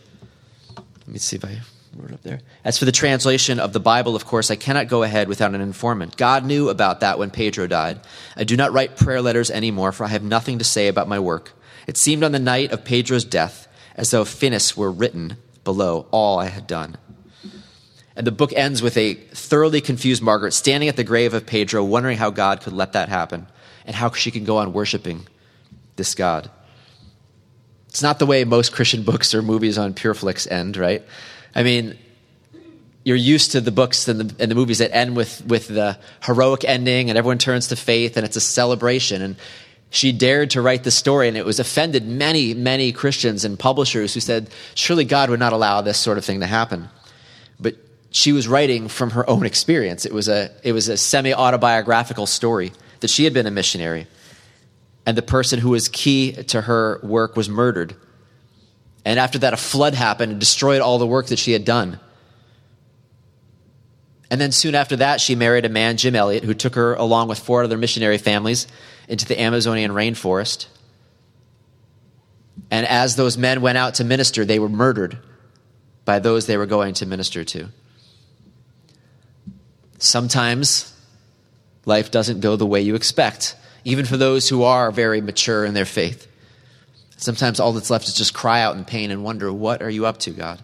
let 0.76 1.08
me 1.08 1.18
see 1.18 1.38
if 1.38 1.46
I 1.46 1.60
wrote 1.96 2.12
up 2.12 2.22
there. 2.22 2.40
As 2.64 2.78
for 2.78 2.86
the 2.86 2.92
translation 2.92 3.60
of 3.60 3.74
the 3.74 3.80
Bible, 3.80 4.16
of 4.16 4.26
course, 4.26 4.52
I 4.52 4.56
cannot 4.56 4.88
go 4.88 5.04
ahead 5.04 5.28
without 5.28 5.56
an 5.56 5.62
informant. 5.62 6.18
God 6.18 6.46
knew 6.46 6.70
about 6.70 7.00
that 7.00 7.18
when 7.18 7.32
Pedro 7.32 7.68
died. 7.68 8.00
I 8.36 8.44
do 8.44 8.56
not 8.56 8.74
write 8.74 8.98
prayer 8.98 9.22
letters 9.22 9.50
anymore, 9.50 9.92
for 9.92 10.06
I 10.06 10.10
have 10.10 10.24
nothing 10.24 10.60
to 10.60 10.66
say 10.66 10.88
about 10.88 11.08
my 11.08 11.20
work. 11.20 11.54
It 11.88 11.98
seemed 11.98 12.24
on 12.24 12.32
the 12.32 12.40
night 12.40 12.72
of 12.72 12.86
Pedro's 12.86 13.26
death 13.26 13.68
as 13.96 14.12
though 14.12 14.26
finis 14.26 14.78
were 14.78 14.92
written 14.92 15.38
below 15.64 16.08
all 16.12 16.40
I 16.40 16.46
had 16.46 16.68
done. 16.68 16.98
And 18.16 18.28
the 18.28 18.32
book 18.32 18.54
ends 18.54 18.82
with 18.82 18.98
a 18.98 19.14
thoroughly 19.14 19.82
confused 19.82 20.22
Margaret 20.22 20.52
standing 20.52 20.90
at 20.90 20.96
the 20.96 21.04
grave 21.04 21.34
of 21.34 21.46
Pedro, 21.46 21.84
wondering 21.84 22.18
how 22.18 22.30
God 22.30 22.62
could 22.62 22.74
let 22.74 22.94
that 22.94 23.10
happen 23.10 23.48
and 23.86 23.96
how 23.96 24.12
she 24.12 24.30
can 24.30 24.44
go 24.44 24.58
on 24.58 24.74
worshiping 24.74 25.26
this 25.96 26.16
God. 26.16 26.52
It's 27.88 28.04
not 28.04 28.20
the 28.20 28.26
way 28.26 28.44
most 28.44 28.72
Christian 28.72 29.04
books 29.04 29.34
or 29.34 29.42
movies 29.42 29.78
on 29.78 29.94
PureFlix 29.94 30.52
end, 30.52 30.78
right? 30.78 31.04
I 31.56 31.64
mean, 31.64 31.98
you're 33.04 33.16
used 33.16 33.52
to 33.52 33.62
the 33.62 33.72
books 33.72 34.08
and 34.08 34.20
the, 34.20 34.44
and 34.44 34.52
the 34.52 34.56
movies 34.56 34.80
that 34.80 34.94
end 34.94 35.16
with, 35.16 35.46
with 35.46 35.68
the 35.68 35.98
heroic 36.24 36.64
ending 36.64 37.10
and 37.10 37.18
everyone 37.18 37.38
turns 37.38 37.68
to 37.68 37.76
faith 37.76 38.18
and 38.18 38.26
it's 38.26 38.36
a 38.36 38.42
celebration. 38.42 39.22
And 39.22 39.36
she 39.90 40.12
dared 40.12 40.52
to 40.52 40.62
write 40.62 40.84
the 40.84 40.92
story 40.92 41.28
and 41.28 41.36
it 41.36 41.46
was 41.46 41.60
offended 41.60 42.08
many, 42.08 42.54
many 42.54 42.92
Christians 42.92 43.46
and 43.46 43.58
publishers 43.58 44.14
who 44.14 44.20
said, 44.20 44.50
surely 44.76 45.06
God 45.06 45.30
would 45.30 45.40
not 45.40 45.54
allow 45.54 45.82
this 45.82 45.98
sort 45.98 46.18
of 46.18 46.26
thing 46.26 46.42
to 46.42 46.46
happen. 46.46 46.90
But 47.60 47.76
she 48.12 48.32
was 48.32 48.48
writing 48.48 48.88
from 48.88 49.12
her 49.12 49.28
own 49.30 49.46
experience. 49.46 50.06
It 50.06 50.14
was 50.14 50.28
a, 50.28 50.52
it 50.64 50.74
was 50.74 50.88
a 50.90 50.98
semi 50.98 51.34
autobiographical 51.34 52.26
story 52.26 52.74
that 53.00 53.10
she 53.10 53.24
had 53.24 53.34
been 53.34 53.48
a 53.48 53.52
missionary 53.52 54.08
and 55.10 55.18
the 55.18 55.24
person 55.24 55.60
who 55.60 55.72
was 55.72 55.90
key 55.90 56.34
to 56.34 56.62
her 56.62 57.00
work 57.02 57.36
was 57.36 57.50
murdered. 57.50 57.96
And 59.10 59.18
after 59.18 59.40
that, 59.40 59.54
a 59.54 59.58
flood 59.58 59.96
happened 59.96 60.34
and 60.34 60.40
destroyed 60.40 60.82
all 60.82 61.00
the 61.00 61.08
work 61.08 61.26
that 61.30 61.40
she 61.40 61.52
had 61.52 61.66
done. 61.66 62.00
And 64.30 64.40
then 64.40 64.52
soon 64.52 64.76
after 64.76 64.98
that, 64.98 65.20
she 65.20 65.34
married 65.34 65.66
a 65.66 65.70
man, 65.70 65.98
Jim 65.98 66.16
Elliot, 66.16 66.44
who 66.44 66.54
took 66.54 66.76
her 66.76 66.94
along 66.94 67.28
with 67.28 67.40
four 67.40 67.64
other 67.64 67.76
missionary 67.76 68.20
families 68.20 68.68
into 69.08 69.26
the 69.26 69.42
Amazonian 69.42 69.94
rainforest. 69.94 70.68
And 72.70 72.86
as 72.86 73.16
those 73.16 73.36
men 73.36 73.62
went 73.62 73.80
out 73.80 73.96
to 73.96 74.04
minister, 74.04 74.46
they 74.46 74.60
were 74.60 74.70
murdered 74.70 75.18
by 76.06 76.20
those 76.20 76.46
they 76.46 76.58
were 76.58 76.68
going 76.68 76.94
to 76.94 77.08
minister 77.08 77.44
to. 77.44 77.70
Sometimes 79.98 80.96
life 81.86 82.12
doesn't 82.12 82.42
go 82.42 82.56
the 82.56 82.68
way 82.68 82.82
you 82.82 82.94
expect 82.94 83.56
even 83.84 84.06
for 84.06 84.18
those 84.18 84.50
who 84.50 84.62
are 84.62 84.92
very 84.92 85.20
mature 85.20 85.66
in 85.66 85.74
their 85.74 85.86
faith. 85.86 86.29
Sometimes 87.20 87.60
all 87.60 87.74
that's 87.74 87.90
left 87.90 88.08
is 88.08 88.14
just 88.14 88.34
cry 88.34 88.62
out 88.62 88.78
in 88.78 88.86
pain 88.86 89.12
and 89.12 89.26
wonder, 89.26 89.52
What 89.52 89.82
are 89.82 89.90
you 89.90 90.06
up 90.06 90.20
to, 90.20 90.32
God? 90.32 90.64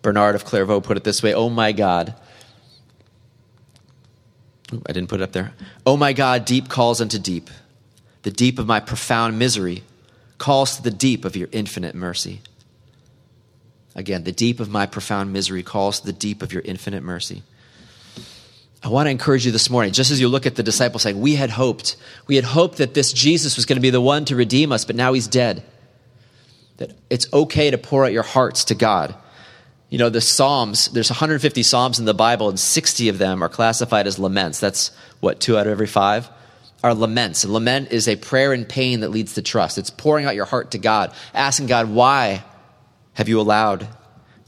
Bernard 0.00 0.36
of 0.36 0.44
Clairvaux 0.44 0.80
put 0.80 0.96
it 0.96 1.02
this 1.02 1.20
way 1.20 1.34
Oh 1.34 1.50
my 1.50 1.72
God. 1.72 2.14
Ooh, 4.72 4.82
I 4.86 4.92
didn't 4.92 5.08
put 5.08 5.20
it 5.20 5.24
up 5.24 5.32
there. 5.32 5.52
Oh 5.84 5.96
my 5.96 6.12
God, 6.12 6.44
deep 6.44 6.68
calls 6.68 7.00
unto 7.00 7.18
deep. 7.18 7.50
The 8.22 8.30
deep 8.30 8.60
of 8.60 8.68
my 8.68 8.78
profound 8.78 9.36
misery 9.36 9.82
calls 10.38 10.76
to 10.76 10.82
the 10.82 10.92
deep 10.92 11.24
of 11.24 11.34
your 11.34 11.48
infinite 11.50 11.96
mercy. 11.96 12.40
Again, 13.96 14.22
the 14.22 14.32
deep 14.32 14.60
of 14.60 14.70
my 14.70 14.86
profound 14.86 15.32
misery 15.32 15.64
calls 15.64 15.98
to 16.00 16.06
the 16.06 16.12
deep 16.12 16.40
of 16.40 16.52
your 16.52 16.62
infinite 16.62 17.02
mercy. 17.02 17.42
I 18.84 18.88
want 18.88 19.06
to 19.06 19.10
encourage 19.10 19.46
you 19.46 19.52
this 19.52 19.70
morning, 19.70 19.92
just 19.92 20.10
as 20.10 20.20
you 20.20 20.28
look 20.28 20.44
at 20.44 20.56
the 20.56 20.62
disciples 20.62 21.02
saying, 21.02 21.20
We 21.20 21.36
had 21.36 21.50
hoped. 21.50 21.96
We 22.26 22.36
had 22.36 22.44
hoped 22.44 22.78
that 22.78 22.94
this 22.94 23.12
Jesus 23.12 23.56
was 23.56 23.64
going 23.64 23.76
to 23.76 23.82
be 23.82 23.90
the 23.90 24.00
one 24.00 24.24
to 24.24 24.36
redeem 24.36 24.72
us, 24.72 24.84
but 24.84 24.96
now 24.96 25.12
he's 25.12 25.28
dead. 25.28 25.62
That 26.78 26.92
it's 27.08 27.32
okay 27.32 27.70
to 27.70 27.78
pour 27.78 28.04
out 28.04 28.12
your 28.12 28.24
hearts 28.24 28.64
to 28.64 28.74
God. 28.74 29.14
You 29.88 29.98
know, 29.98 30.08
the 30.08 30.20
Psalms, 30.20 30.88
there's 30.88 31.10
150 31.10 31.62
Psalms 31.62 31.98
in 31.98 32.06
the 32.06 32.14
Bible, 32.14 32.48
and 32.48 32.58
60 32.58 33.08
of 33.08 33.18
them 33.18 33.42
are 33.42 33.48
classified 33.48 34.06
as 34.06 34.18
laments. 34.18 34.58
That's 34.58 34.90
what, 35.20 35.38
two 35.38 35.56
out 35.56 35.66
of 35.66 35.70
every 35.70 35.86
five? 35.86 36.28
Are 36.82 36.94
laments. 36.94 37.44
And 37.44 37.52
lament 37.52 37.92
is 37.92 38.08
a 38.08 38.16
prayer 38.16 38.52
in 38.52 38.64
pain 38.64 39.00
that 39.00 39.10
leads 39.10 39.34
to 39.34 39.42
trust. 39.42 39.78
It's 39.78 39.90
pouring 39.90 40.26
out 40.26 40.34
your 40.34 40.46
heart 40.46 40.72
to 40.72 40.78
God, 40.78 41.12
asking 41.34 41.66
God, 41.66 41.88
Why 41.88 42.42
have 43.12 43.28
you 43.28 43.40
allowed 43.40 43.86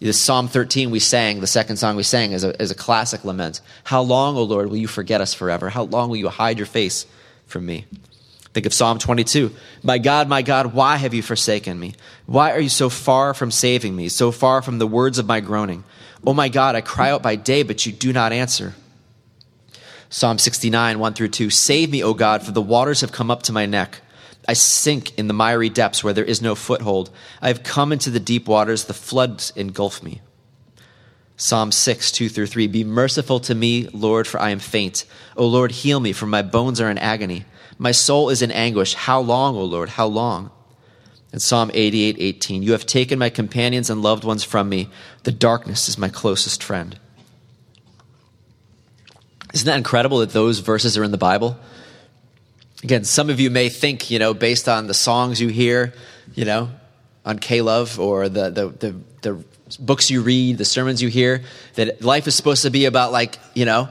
this 0.00 0.20
Psalm 0.20 0.48
13 0.48 0.90
we 0.90 0.98
sang, 0.98 1.40
the 1.40 1.46
second 1.46 1.76
song 1.76 1.96
we 1.96 2.02
sang, 2.02 2.32
is 2.32 2.44
a, 2.44 2.60
is 2.60 2.70
a 2.70 2.74
classic 2.74 3.24
lament. 3.24 3.60
How 3.84 4.02
long, 4.02 4.36
O 4.36 4.42
Lord, 4.42 4.68
will 4.68 4.76
you 4.76 4.88
forget 4.88 5.20
us 5.20 5.34
forever? 5.34 5.70
How 5.70 5.84
long 5.84 6.10
will 6.10 6.16
you 6.16 6.28
hide 6.28 6.58
your 6.58 6.66
face 6.66 7.06
from 7.46 7.64
me? 7.66 7.86
Think 8.52 8.66
of 8.66 8.74
Psalm 8.74 8.98
22. 8.98 9.52
My 9.82 9.98
God, 9.98 10.28
my 10.28 10.42
God, 10.42 10.74
why 10.74 10.96
have 10.96 11.12
you 11.12 11.22
forsaken 11.22 11.78
me? 11.78 11.94
Why 12.26 12.52
are 12.52 12.60
you 12.60 12.68
so 12.68 12.88
far 12.88 13.34
from 13.34 13.50
saving 13.50 13.96
me, 13.96 14.08
so 14.08 14.30
far 14.30 14.62
from 14.62 14.78
the 14.78 14.86
words 14.86 15.18
of 15.18 15.26
my 15.26 15.40
groaning? 15.40 15.82
Oh 16.24 16.34
my 16.34 16.48
God, 16.48 16.76
I 16.76 16.80
cry 16.80 17.10
out 17.10 17.22
by 17.22 17.36
day, 17.36 17.64
but 17.64 17.84
you 17.84 17.92
do 17.92 18.12
not 18.12 18.32
answer. 18.32 18.74
Psalm 20.08 20.38
69, 20.38 21.00
1 21.00 21.14
through 21.14 21.28
2. 21.28 21.50
Save 21.50 21.90
me, 21.90 22.04
O 22.04 22.14
God, 22.14 22.44
for 22.44 22.52
the 22.52 22.62
waters 22.62 23.00
have 23.00 23.10
come 23.10 23.30
up 23.30 23.42
to 23.42 23.52
my 23.52 23.66
neck. 23.66 24.00
I 24.46 24.52
sink 24.52 25.18
in 25.18 25.26
the 25.26 25.34
miry 25.34 25.70
depths 25.70 26.04
where 26.04 26.12
there 26.12 26.24
is 26.24 26.42
no 26.42 26.54
foothold. 26.54 27.10
I 27.40 27.48
have 27.48 27.62
come 27.62 27.92
into 27.92 28.10
the 28.10 28.20
deep 28.20 28.46
waters, 28.46 28.84
the 28.84 28.94
floods 28.94 29.52
engulf 29.56 30.02
me. 30.02 30.20
Psalm 31.36 31.72
6, 31.72 32.12
2 32.12 32.28
through 32.28 32.46
3. 32.46 32.68
Be 32.68 32.84
merciful 32.84 33.40
to 33.40 33.54
me, 33.54 33.88
Lord, 33.92 34.26
for 34.26 34.40
I 34.40 34.50
am 34.50 34.60
faint. 34.60 35.04
O 35.36 35.46
Lord, 35.46 35.72
heal 35.72 35.98
me, 35.98 36.12
for 36.12 36.26
my 36.26 36.42
bones 36.42 36.80
are 36.80 36.90
in 36.90 36.98
agony. 36.98 37.44
My 37.76 37.90
soul 37.90 38.30
is 38.30 38.40
in 38.40 38.52
anguish. 38.52 38.94
How 38.94 39.20
long, 39.20 39.56
O 39.56 39.64
Lord, 39.64 39.88
how 39.88 40.06
long? 40.06 40.50
And 41.32 41.42
Psalm 41.42 41.72
88, 41.74 42.16
18. 42.20 42.62
You 42.62 42.72
have 42.72 42.86
taken 42.86 43.18
my 43.18 43.30
companions 43.30 43.90
and 43.90 44.00
loved 44.00 44.22
ones 44.22 44.44
from 44.44 44.68
me. 44.68 44.88
The 45.24 45.32
darkness 45.32 45.88
is 45.88 45.98
my 45.98 46.08
closest 46.08 46.62
friend. 46.62 46.96
Isn't 49.52 49.66
that 49.66 49.76
incredible 49.76 50.18
that 50.18 50.30
those 50.30 50.60
verses 50.60 50.96
are 50.96 51.02
in 51.02 51.10
the 51.10 51.18
Bible? 51.18 51.58
Again, 52.84 53.04
some 53.04 53.30
of 53.30 53.40
you 53.40 53.48
may 53.48 53.70
think, 53.70 54.10
you 54.10 54.18
know, 54.18 54.34
based 54.34 54.68
on 54.68 54.88
the 54.88 54.92
songs 54.94 55.40
you 55.40 55.48
hear, 55.48 55.94
you 56.34 56.44
know, 56.44 56.68
on 57.24 57.38
K-Love 57.38 57.98
or 57.98 58.28
the, 58.28 58.50
the, 58.50 58.68
the, 58.68 58.94
the 59.22 59.44
books 59.78 60.10
you 60.10 60.20
read, 60.20 60.58
the 60.58 60.66
sermons 60.66 61.00
you 61.00 61.08
hear, 61.08 61.42
that 61.76 62.02
life 62.02 62.26
is 62.26 62.34
supposed 62.34 62.60
to 62.60 62.70
be 62.70 62.84
about 62.84 63.10
like, 63.10 63.38
you 63.54 63.64
know, 63.64 63.88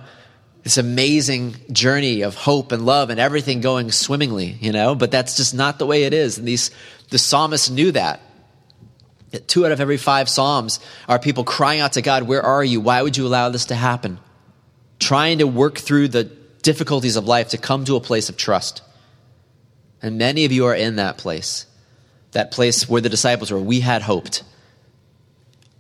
this 0.62 0.77
amazing 0.77 1.55
journey 1.71 2.21
of 2.21 2.35
hope 2.35 2.71
and 2.71 2.85
love 2.85 3.09
and 3.09 3.19
everything 3.19 3.62
going 3.62 3.91
swimmingly, 3.91 4.57
you 4.62 4.71
know, 4.71 4.93
but 4.93 5.09
that's 5.09 5.38
just 5.38 5.55
not 5.55 5.79
the 5.79 5.88
way 5.88 6.03
it 6.03 6.13
is. 6.13 6.38
And 6.38 6.47
these, 6.47 6.69
the 7.09 7.17
psalmist 7.17 7.71
knew 7.71 7.91
that. 7.93 8.21
Two 9.47 9.65
out 9.65 9.71
of 9.71 9.81
every 9.81 9.97
five 9.97 10.29
psalms 10.29 10.79
are 11.09 11.17
people 11.17 11.43
crying 11.43 11.79
out 11.79 11.93
to 11.93 12.03
God, 12.03 12.23
Where 12.23 12.43
are 12.43 12.63
you? 12.63 12.79
Why 12.79 13.01
would 13.01 13.17
you 13.17 13.25
allow 13.25 13.50
this 13.50 13.65
to 13.65 13.75
happen? 13.75 14.19
Trying 15.00 15.39
to 15.39 15.47
work 15.47 15.79
through 15.79 16.09
the 16.09 16.42
difficulties 16.63 17.15
of 17.15 17.27
life 17.27 17.50
to 17.50 17.58
come 17.58 17.86
to 17.86 17.96
a 17.96 18.01
place 18.01 18.29
of 18.29 18.38
trust. 18.38 18.82
And 20.01 20.17
many 20.17 20.46
of 20.46 20.51
you 20.51 20.65
are 20.65 20.75
in 20.75 20.96
that 20.96 21.17
place, 21.17 21.67
that 22.32 22.51
place 22.51 22.89
where 22.89 23.01
the 23.01 23.10
disciples 23.10 23.51
were. 23.51 23.60
We 23.60 23.82
had 23.82 24.01
hoped. 24.01 24.43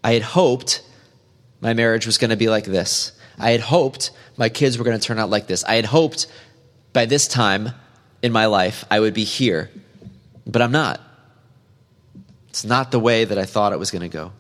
I 0.03 0.13
had 0.13 0.21
hoped 0.21 0.83
my 1.59 1.73
marriage 1.73 2.05
was 2.05 2.17
going 2.17 2.29
to 2.29 2.37
be 2.37 2.49
like 2.49 2.65
this. 2.65 3.13
I 3.39 3.51
had 3.51 3.61
hoped 3.61 4.11
my 4.37 4.49
kids 4.49 4.77
were 4.77 4.83
going 4.83 4.99
to 4.99 5.05
turn 5.05 5.19
out 5.19 5.29
like 5.29 5.47
this. 5.47 5.63
I 5.63 5.75
had 5.75 5.85
hoped 5.85 6.27
by 6.91 7.05
this 7.05 7.27
time 7.27 7.69
in 8.21 8.31
my 8.31 8.45
life 8.45 8.85
I 8.91 8.99
would 8.99 9.13
be 9.13 9.23
here, 9.23 9.71
but 10.45 10.61
I'm 10.61 10.71
not. 10.71 11.01
It's 12.49 12.65
not 12.65 12.91
the 12.91 12.99
way 12.99 13.25
that 13.25 13.37
I 13.37 13.45
thought 13.45 13.73
it 13.73 13.79
was 13.79 13.91
going 13.91 14.03
to 14.03 14.09
go. 14.09 14.31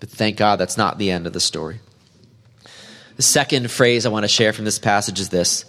But 0.00 0.10
thank 0.10 0.36
God 0.36 0.56
that's 0.56 0.76
not 0.76 0.98
the 0.98 1.10
end 1.10 1.26
of 1.26 1.32
the 1.32 1.40
story. 1.40 1.80
The 3.16 3.22
second 3.22 3.70
phrase 3.70 4.06
I 4.06 4.08
want 4.08 4.24
to 4.24 4.28
share 4.28 4.52
from 4.52 4.64
this 4.64 4.78
passage 4.78 5.20
is 5.20 5.28
this 5.28 5.64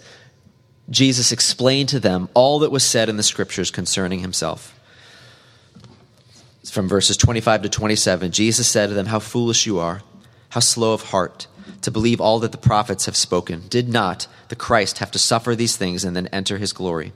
Jesus 0.90 1.32
explained 1.32 1.88
to 1.90 2.00
them 2.00 2.28
all 2.34 2.60
that 2.60 2.70
was 2.70 2.84
said 2.84 3.08
in 3.08 3.16
the 3.16 3.22
scriptures 3.22 3.70
concerning 3.70 4.20
himself. 4.20 4.78
From 6.70 6.88
verses 6.88 7.16
25 7.16 7.62
to 7.62 7.68
27, 7.68 8.32
Jesus 8.32 8.68
said 8.68 8.88
to 8.88 8.94
them, 8.94 9.06
How 9.06 9.18
foolish 9.18 9.66
you 9.66 9.78
are, 9.78 10.02
how 10.50 10.60
slow 10.60 10.92
of 10.92 11.02
heart 11.02 11.46
to 11.82 11.90
believe 11.90 12.20
all 12.20 12.40
that 12.40 12.52
the 12.52 12.58
prophets 12.58 13.06
have 13.06 13.16
spoken. 13.16 13.64
Did 13.68 13.88
not 13.88 14.26
the 14.48 14.56
Christ 14.56 14.98
have 14.98 15.10
to 15.12 15.18
suffer 15.18 15.54
these 15.54 15.76
things 15.76 16.04
and 16.04 16.16
then 16.16 16.26
enter 16.28 16.58
his 16.58 16.72
glory? 16.72 17.12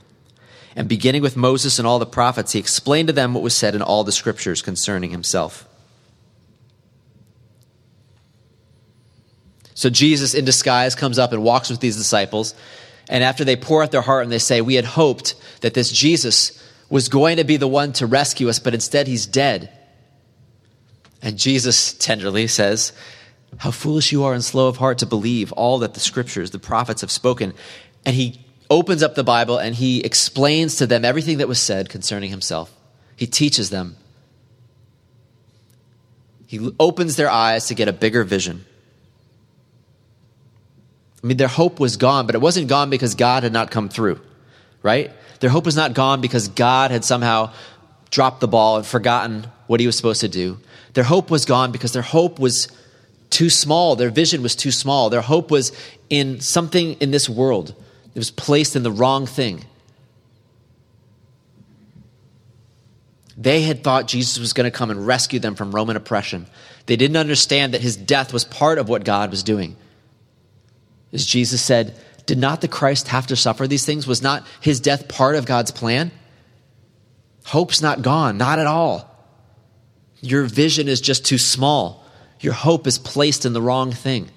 And 0.77 0.89
beginning 0.89 1.23
with 1.23 1.37
Moses 1.37 1.79
and 1.79 1.89
all 1.89 1.99
the 1.99 2.07
prophets, 2.07 2.53
he 2.53 2.59
explained 2.59 3.09
to 3.09 3.13
them 3.13 3.35
what 3.35 3.43
was 3.43 3.55
said 3.55 3.75
in 3.75 3.83
all 3.83 4.05
the 4.05 4.13
scriptures 4.13 4.63
concerning 4.63 5.11
himself. 5.11 5.68
So 9.79 9.91
Jesus, 9.91 10.35
in 10.35 10.45
disguise, 10.45 10.97
comes 10.97 11.21
up 11.21 11.33
and 11.33 11.45
walks 11.45 11.71
with 11.71 11.79
these 11.79 11.97
disciples. 11.97 12.53
And 13.09 13.23
after 13.23 13.45
they 13.45 13.55
pour 13.55 13.81
out 13.81 13.93
their 13.93 14.01
heart 14.01 14.25
and 14.25 14.33
they 14.33 14.41
say, 14.41 14.61
We 14.61 14.75
had 14.75 14.85
hoped 14.85 15.37
that 15.61 15.73
this 15.73 15.93
Jesus 15.93 16.61
was 16.91 17.09
going 17.09 17.37
to 17.37 17.45
be 17.45 17.59
the 17.59 17.69
one 17.69 17.93
to 17.93 18.07
rescue 18.09 18.49
us, 18.49 18.59
but 18.59 18.75
instead 18.75 19.07
he's 19.07 19.25
dead. 19.25 19.71
And 21.23 21.39
Jesus 21.39 21.93
tenderly 21.93 22.49
says, 22.49 22.93
How 23.59 23.71
foolish 23.71 24.11
you 24.11 24.25
are 24.25 24.35
and 24.35 24.43
slow 24.43 24.67
of 24.67 24.79
heart 24.79 24.99
to 24.99 25.07
believe 25.07 25.53
all 25.53 25.79
that 25.79 25.95
the 25.95 26.01
scriptures, 26.01 26.51
the 26.51 26.59
prophets 26.59 27.03
have 27.03 27.13
spoken. 27.13 27.55
And 28.05 28.17
he 28.17 28.45
opens 28.69 29.05
up 29.05 29.15
the 29.15 29.23
Bible 29.23 29.59
and 29.59 29.77
he 29.77 30.01
explains 30.01 30.75
to 30.79 30.89
them 30.89 31.05
everything 31.05 31.39
that 31.39 31.47
was 31.47 31.61
said 31.61 31.89
concerning 31.89 32.31
himself. 32.31 32.75
He 33.15 33.29
teaches 33.29 33.71
them. 33.71 33.95
He 36.49 36.73
opens 36.81 37.15
their 37.15 37.31
eyes 37.31 37.69
to 37.69 37.77
get 37.77 37.87
a 37.87 37.93
bigger 37.93 38.25
vision. 38.25 38.65
I 41.23 41.27
mean, 41.27 41.37
their 41.37 41.49
hope 41.49 41.81
was 41.81 41.97
gone, 41.97 42.27
but 42.27 42.35
it 42.35 42.41
wasn't 42.41 42.69
gone 42.69 42.91
because 42.91 43.15
God 43.15 43.43
had 43.43 43.53
not 43.53 43.71
come 43.71 43.89
through, 43.89 44.21
right? 44.83 45.11
Their 45.41 45.51
hope 45.51 45.65
was 45.65 45.77
not 45.77 45.95
gone 45.95 46.21
because 46.21 46.49
God 46.49 46.91
had 46.91 47.05
somehow 47.05 47.53
dropped 48.11 48.41
the 48.41 48.49
ball 48.49 48.77
and 48.77 48.87
forgotten 48.87 49.49
what 49.67 49.81
he 49.81 49.87
was 49.87 49.97
supposed 49.97 50.21
to 50.21 50.29
do. 50.29 50.59
Their 50.95 51.05
hope 51.05 51.31
was 51.31 51.45
gone 51.45 51.73
because 51.73 51.93
their 51.93 52.03
hope 52.03 52.39
was 52.39 52.69
too 53.31 53.51
small. 53.51 53.97
Their 53.97 54.11
vision 54.11 54.43
was 54.43 54.57
too 54.57 54.71
small. 54.71 55.11
Their 55.11 55.21
hope 55.21 55.51
was 55.51 55.73
in 56.09 56.41
something 56.41 56.95
in 56.95 57.11
this 57.11 57.29
world. 57.29 57.75
It 58.15 58.19
was 58.19 58.31
placed 58.31 58.77
in 58.77 58.83
the 58.83 58.91
wrong 58.91 59.27
thing. 59.27 59.65
They 63.37 63.63
had 63.63 63.85
thought 63.85 64.09
Jesus 64.09 64.39
was 64.39 64.53
going 64.53 64.65
to 64.65 64.77
come 64.77 64.91
and 64.91 65.07
rescue 65.07 65.39
them 65.39 65.55
from 65.55 65.73
Roman 65.73 65.97
oppression. 65.97 66.47
They 66.87 66.97
didn't 66.97 67.17
understand 67.17 67.75
that 67.75 67.81
his 67.81 67.97
death 67.97 68.33
was 68.33 68.45
part 68.45 68.79
of 68.79 68.89
what 68.89 69.05
God 69.05 69.31
was 69.31 69.45
doing. 69.45 69.77
As 71.13 71.25
Jesus 71.25 71.63
said, 71.63 71.95
Did 72.27 72.39
not 72.39 72.61
the 72.61 72.69
Christ 72.69 73.09
have 73.09 73.27
to 73.29 73.37
suffer 73.37 73.67
these 73.67 73.85
things? 73.85 74.07
Was 74.07 74.23
not 74.23 74.47
his 74.61 74.81
death 74.81 75.09
part 75.09 75.37
of 75.37 75.47
God's 75.47 75.71
plan? 75.71 76.11
Hope's 77.47 77.81
not 77.81 78.03
gone, 78.03 78.37
not 78.37 78.59
at 78.59 78.67
all. 78.67 79.09
Your 80.21 80.45
vision 80.45 80.89
is 80.89 81.01
just 81.01 81.25
too 81.25 81.39
small. 81.39 82.05
Your 82.41 82.53
hope 82.53 82.87
is 82.87 82.99
placed 82.99 83.47
in 83.47 83.53
the 83.53 83.63
wrong 83.63 83.93
thing. 83.93 84.29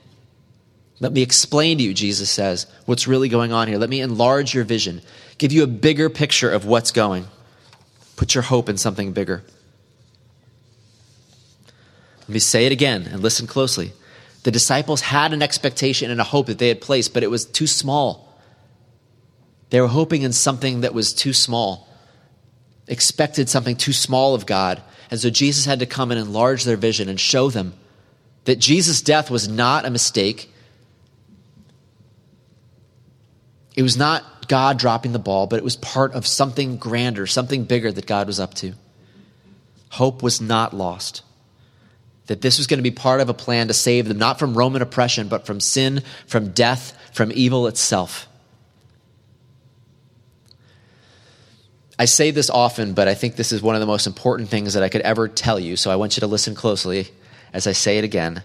Let 1.01 1.11
me 1.11 1.21
explain 1.23 1.79
to 1.79 1.83
you, 1.83 1.93
Jesus 1.93 2.29
says, 2.29 2.67
what's 2.85 3.07
really 3.07 3.27
going 3.27 3.51
on 3.51 3.67
here. 3.67 3.79
Let 3.79 3.89
me 3.89 4.01
enlarge 4.01 4.53
your 4.53 4.63
vision, 4.63 5.01
give 5.39 5.51
you 5.51 5.63
a 5.63 5.67
bigger 5.67 6.09
picture 6.09 6.49
of 6.49 6.65
what's 6.65 6.91
going. 6.91 7.27
Put 8.15 8.35
your 8.35 8.43
hope 8.43 8.69
in 8.69 8.77
something 8.77 9.11
bigger. 9.11 9.43
Let 12.21 12.29
me 12.29 12.39
say 12.39 12.67
it 12.67 12.71
again 12.71 13.09
and 13.11 13.21
listen 13.21 13.47
closely. 13.47 13.93
The 14.43 14.51
disciples 14.51 15.01
had 15.01 15.33
an 15.33 15.41
expectation 15.41 16.09
and 16.09 16.19
a 16.19 16.25
hope 16.25 16.47
that 16.47 16.57
they 16.57 16.69
had 16.69 16.81
placed, 16.81 17.13
but 17.13 17.23
it 17.23 17.29
was 17.29 17.45
too 17.45 17.67
small. 17.67 18.27
They 19.69 19.79
were 19.79 19.87
hoping 19.87 20.23
in 20.23 20.33
something 20.33 20.81
that 20.81 20.93
was 20.93 21.13
too 21.13 21.33
small, 21.33 21.87
expected 22.87 23.49
something 23.49 23.75
too 23.75 23.93
small 23.93 24.33
of 24.33 24.45
God. 24.45 24.81
And 25.09 25.19
so 25.19 25.29
Jesus 25.29 25.65
had 25.65 25.79
to 25.79 25.85
come 25.85 26.11
and 26.11 26.19
enlarge 26.19 26.63
their 26.63 26.77
vision 26.77 27.07
and 27.07 27.19
show 27.19 27.49
them 27.49 27.73
that 28.45 28.57
Jesus' 28.57 29.01
death 29.01 29.29
was 29.29 29.47
not 29.47 29.85
a 29.85 29.89
mistake. 29.89 30.51
It 33.75 33.83
was 33.83 33.95
not 33.95 34.47
God 34.47 34.79
dropping 34.79 35.13
the 35.13 35.19
ball, 35.19 35.47
but 35.47 35.57
it 35.57 35.63
was 35.63 35.75
part 35.77 36.13
of 36.13 36.25
something 36.25 36.77
grander, 36.77 37.27
something 37.27 37.63
bigger 37.63 37.91
that 37.91 38.05
God 38.07 38.27
was 38.27 38.39
up 38.39 38.53
to. 38.55 38.73
Hope 39.91 40.23
was 40.23 40.41
not 40.41 40.73
lost. 40.73 41.21
That 42.31 42.39
this 42.39 42.59
was 42.59 42.65
going 42.67 42.77
to 42.77 42.81
be 42.81 42.91
part 42.91 43.19
of 43.19 43.27
a 43.27 43.33
plan 43.33 43.67
to 43.67 43.73
save 43.73 44.07
them, 44.07 44.17
not 44.17 44.39
from 44.39 44.57
Roman 44.57 44.81
oppression, 44.81 45.27
but 45.27 45.45
from 45.45 45.59
sin, 45.59 46.01
from 46.27 46.51
death, 46.51 46.97
from 47.11 47.29
evil 47.35 47.67
itself. 47.67 48.25
I 51.99 52.05
say 52.05 52.31
this 52.31 52.49
often, 52.49 52.93
but 52.93 53.09
I 53.09 53.15
think 53.15 53.35
this 53.35 53.51
is 53.51 53.61
one 53.61 53.75
of 53.75 53.81
the 53.81 53.85
most 53.85 54.07
important 54.07 54.47
things 54.47 54.75
that 54.75 54.81
I 54.81 54.87
could 54.87 55.01
ever 55.01 55.27
tell 55.27 55.59
you, 55.59 55.75
so 55.75 55.91
I 55.91 55.97
want 55.97 56.15
you 56.15 56.21
to 56.21 56.27
listen 56.27 56.55
closely 56.55 57.09
as 57.51 57.67
I 57.67 57.73
say 57.73 57.97
it 57.97 58.05
again. 58.05 58.43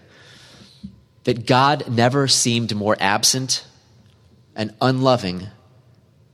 That 1.23 1.47
God 1.47 1.87
never 1.87 2.27
seemed 2.27 2.75
more 2.75 2.97
absent 2.99 3.65
and 4.53 4.75
unloving 4.81 5.47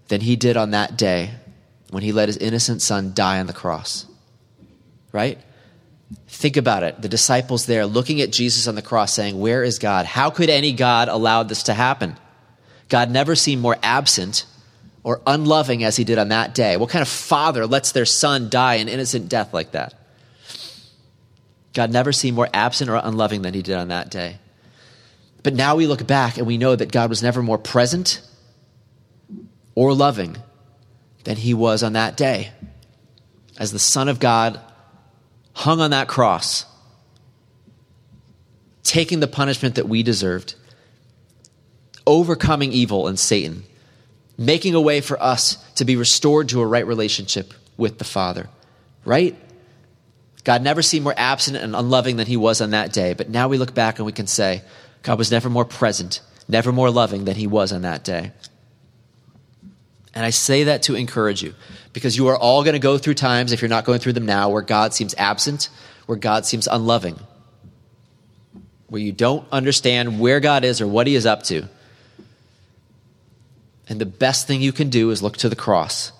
than 0.07 0.21
he 0.21 0.35
did 0.35 0.57
on 0.57 0.71
that 0.71 0.97
day 0.97 1.35
when 1.91 2.01
he 2.01 2.11
let 2.11 2.29
his 2.29 2.37
innocent 2.37 2.81
son 2.81 3.11
die 3.13 3.39
on 3.39 3.45
the 3.45 3.53
cross. 3.53 4.07
Right? 5.11 5.37
Think 6.27 6.57
about 6.57 6.83
it. 6.83 7.01
The 7.01 7.09
disciples 7.09 7.65
there 7.65 7.85
looking 7.85 8.21
at 8.21 8.31
Jesus 8.31 8.67
on 8.67 8.75
the 8.75 8.81
cross 8.81 9.13
saying, 9.13 9.39
Where 9.39 9.63
is 9.63 9.79
God? 9.79 10.05
How 10.05 10.29
could 10.29 10.49
any 10.49 10.73
God 10.73 11.07
allow 11.07 11.43
this 11.43 11.63
to 11.63 11.73
happen? 11.73 12.17
God 12.89 13.09
never 13.09 13.35
seemed 13.35 13.61
more 13.61 13.77
absent 13.81 14.45
or 15.03 15.21
unloving 15.25 15.83
as 15.83 15.95
he 15.95 16.03
did 16.03 16.17
on 16.17 16.29
that 16.29 16.53
day. 16.55 16.77
What 16.77 16.89
kind 16.89 17.01
of 17.01 17.07
father 17.07 17.65
lets 17.65 17.91
their 17.91 18.05
son 18.05 18.49
die 18.49 18.75
an 18.75 18.89
innocent 18.89 19.29
death 19.29 19.53
like 19.53 19.71
that? 19.71 19.93
God 21.73 21.91
never 21.91 22.11
seemed 22.11 22.35
more 22.35 22.49
absent 22.53 22.89
or 22.89 22.99
unloving 23.01 23.41
than 23.41 23.53
he 23.53 23.61
did 23.61 23.75
on 23.75 23.87
that 23.87 24.11
day. 24.11 24.37
But 25.41 25.55
now 25.55 25.75
we 25.75 25.87
look 25.87 26.05
back 26.07 26.37
and 26.37 26.47
we 26.47 26.57
know 26.57 26.75
that 26.75 26.91
God 26.91 27.09
was 27.09 27.23
never 27.23 27.43
more 27.43 27.57
present 27.57 28.21
or 29.75 29.93
loving 29.93 30.37
than 31.25 31.35
he 31.35 31.53
was 31.53 31.83
on 31.83 31.93
that 31.93 32.15
day. 32.15 32.51
As 33.57 33.71
the 33.71 33.79
Son 33.79 34.07
of 34.07 34.19
God 34.19 34.59
hung 35.53 35.79
on 35.79 35.91
that 35.91 36.07
cross, 36.07 36.65
taking 38.83 39.19
the 39.19 39.27
punishment 39.27 39.75
that 39.75 39.87
we 39.87 40.03
deserved, 40.03 40.55
overcoming 42.05 42.71
evil 42.71 43.07
and 43.07 43.17
Satan, 43.17 43.63
making 44.37 44.75
a 44.75 44.81
way 44.81 44.99
for 44.99 45.21
us 45.21 45.55
to 45.75 45.85
be 45.85 45.95
restored 45.95 46.49
to 46.49 46.61
a 46.61 46.65
right 46.65 46.85
relationship 46.85 47.53
with 47.77 47.97
the 47.97 48.03
Father. 48.03 48.49
Right? 49.05 49.35
God 50.43 50.61
never 50.61 50.81
seemed 50.81 51.03
more 51.03 51.13
absent 51.15 51.57
and 51.57 51.75
unloving 51.75 52.17
than 52.17 52.27
he 52.27 52.37
was 52.37 52.59
on 52.61 52.71
that 52.71 52.91
day. 52.91 53.13
But 53.13 53.29
now 53.29 53.47
we 53.47 53.57
look 53.57 53.73
back 53.73 53.99
and 53.99 54.05
we 54.05 54.11
can 54.11 54.27
say, 54.27 54.61
God 55.01 55.17
was 55.17 55.31
never 55.31 55.49
more 55.49 55.65
present, 55.65 56.21
never 56.47 56.71
more 56.71 56.89
loving 56.89 57.25
than 57.25 57.35
he 57.35 57.47
was 57.47 57.71
on 57.71 57.81
that 57.83 58.03
day. 58.03 58.31
And 60.15 60.25
I 60.25 60.29
say 60.29 60.65
that 60.65 60.83
to 60.83 60.95
encourage 60.95 61.41
you 61.41 61.55
because 61.91 62.15
you 62.15 62.27
are 62.27 62.37
all 62.37 62.63
going 62.63 62.73
to 62.73 62.79
go 62.79 62.97
through 62.97 63.15
times, 63.15 63.51
if 63.51 63.61
you're 63.61 63.69
not 63.69 63.85
going 63.85 63.99
through 63.99 64.13
them 64.13 64.25
now, 64.25 64.49
where 64.49 64.61
God 64.61 64.93
seems 64.93 65.15
absent, 65.17 65.69
where 66.05 66.17
God 66.17 66.45
seems 66.45 66.67
unloving, 66.67 67.19
where 68.87 69.01
you 69.01 69.11
don't 69.11 69.45
understand 69.51 70.19
where 70.19 70.39
God 70.39 70.63
is 70.63 70.81
or 70.81 70.87
what 70.87 71.07
he 71.07 71.15
is 71.15 71.25
up 71.25 71.43
to. 71.43 71.67
And 73.89 73.99
the 73.99 74.05
best 74.05 74.47
thing 74.47 74.61
you 74.61 74.71
can 74.71 74.89
do 74.89 75.09
is 75.09 75.23
look 75.23 75.37
to 75.37 75.49
the 75.49 75.55
cross. 75.55 76.11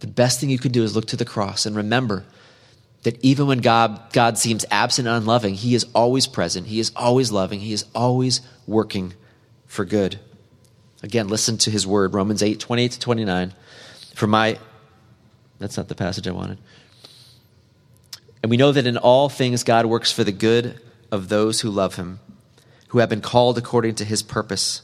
The 0.00 0.06
best 0.06 0.40
thing 0.40 0.50
you 0.50 0.58
can 0.58 0.72
do 0.72 0.82
is 0.82 0.94
look 0.94 1.06
to 1.06 1.16
the 1.16 1.24
cross 1.24 1.66
and 1.66 1.74
remember 1.74 2.24
that 3.02 3.22
even 3.24 3.46
when 3.46 3.58
God, 3.58 4.12
God 4.12 4.38
seems 4.38 4.64
absent 4.70 5.06
and 5.06 5.16
unloving, 5.16 5.54
He 5.54 5.74
is 5.74 5.86
always 5.94 6.26
present, 6.26 6.66
He 6.66 6.80
is 6.80 6.90
always 6.96 7.30
loving, 7.30 7.60
He 7.60 7.72
is 7.72 7.84
always 7.94 8.40
working 8.66 9.14
for 9.66 9.84
good. 9.84 10.18
Again, 11.04 11.28
listen 11.28 11.58
to 11.58 11.70
His 11.70 11.86
word, 11.86 12.14
Romans 12.14 12.42
8 12.42 12.58
28 12.58 12.92
to 12.92 12.98
29. 12.98 13.52
For 14.14 14.26
my, 14.26 14.58
that's 15.58 15.76
not 15.76 15.88
the 15.88 15.94
passage 15.94 16.26
I 16.26 16.30
wanted. 16.30 16.56
And 18.42 18.48
we 18.48 18.56
know 18.56 18.72
that 18.72 18.86
in 18.86 18.96
all 18.96 19.28
things 19.28 19.64
God 19.64 19.84
works 19.84 20.10
for 20.10 20.24
the 20.24 20.32
good 20.32 20.80
of 21.12 21.28
those 21.28 21.60
who 21.60 21.68
love 21.68 21.96
Him, 21.96 22.20
who 22.88 23.00
have 23.00 23.10
been 23.10 23.20
called 23.20 23.58
according 23.58 23.96
to 23.96 24.04
His 24.06 24.22
purpose. 24.22 24.80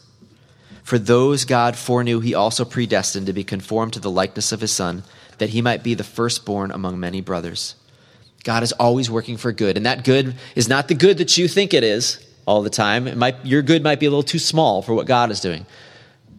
For 0.83 0.99
those 0.99 1.47
God 1.47 1.75
foreknew, 1.75 2.21
He 2.21 2.35
also 2.35 2.67
predestined 2.67 3.25
to 3.25 3.33
be 3.33 3.43
conformed 3.43 3.95
to 3.95 4.01
the 4.01 4.11
likeness 4.11 4.53
of 4.53 4.61
His 4.61 4.73
Son, 4.73 5.05
that 5.39 5.51
He 5.51 5.63
might 5.63 5.83
be 5.83 5.95
the 5.95 6.05
firstborn 6.05 6.71
among 6.71 7.01
many 7.01 7.23
brothers. 7.23 7.77
God 8.45 8.63
is 8.63 8.73
always 8.73 9.11
working 9.11 9.39
for 9.39 9.53
good. 9.53 9.79
And 9.79 9.87
that 9.87 10.05
good 10.05 10.35
is 10.55 10.69
not 10.69 10.89
the 10.89 10.95
good 10.95 11.17
that 11.17 11.39
you 11.39 11.49
think 11.49 11.73
it 11.73 11.83
is 11.83 12.23
all 12.45 12.61
the 12.61 12.69
time. 12.69 13.19
Might, 13.19 13.47
your 13.47 13.63
good 13.63 13.83
might 13.83 14.01
be 14.01 14.07
a 14.07 14.11
little 14.11 14.23
too 14.23 14.39
small 14.39 14.83
for 14.83 14.93
what 14.93 15.07
God 15.07 15.31
is 15.31 15.41
doing. 15.41 15.65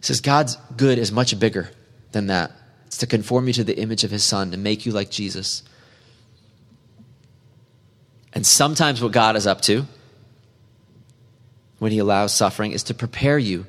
Says 0.02 0.20
God's 0.20 0.56
good 0.76 0.98
is 0.98 1.10
much 1.10 1.38
bigger 1.38 1.70
than 2.12 2.26
that. 2.26 2.52
It's 2.86 2.98
to 2.98 3.06
conform 3.06 3.46
you 3.46 3.54
to 3.54 3.64
the 3.64 3.78
image 3.78 4.04
of 4.04 4.10
his 4.10 4.22
son, 4.22 4.50
to 4.50 4.58
make 4.58 4.84
you 4.84 4.92
like 4.92 5.10
Jesus. 5.10 5.62
And 8.34 8.46
sometimes 8.46 9.02
what 9.02 9.12
God 9.12 9.36
is 9.36 9.46
up 9.46 9.62
to 9.62 9.86
when 11.78 11.92
he 11.92 11.98
allows 11.98 12.34
suffering 12.34 12.72
is 12.72 12.82
to 12.84 12.94
prepare 12.94 13.38
you 13.38 13.66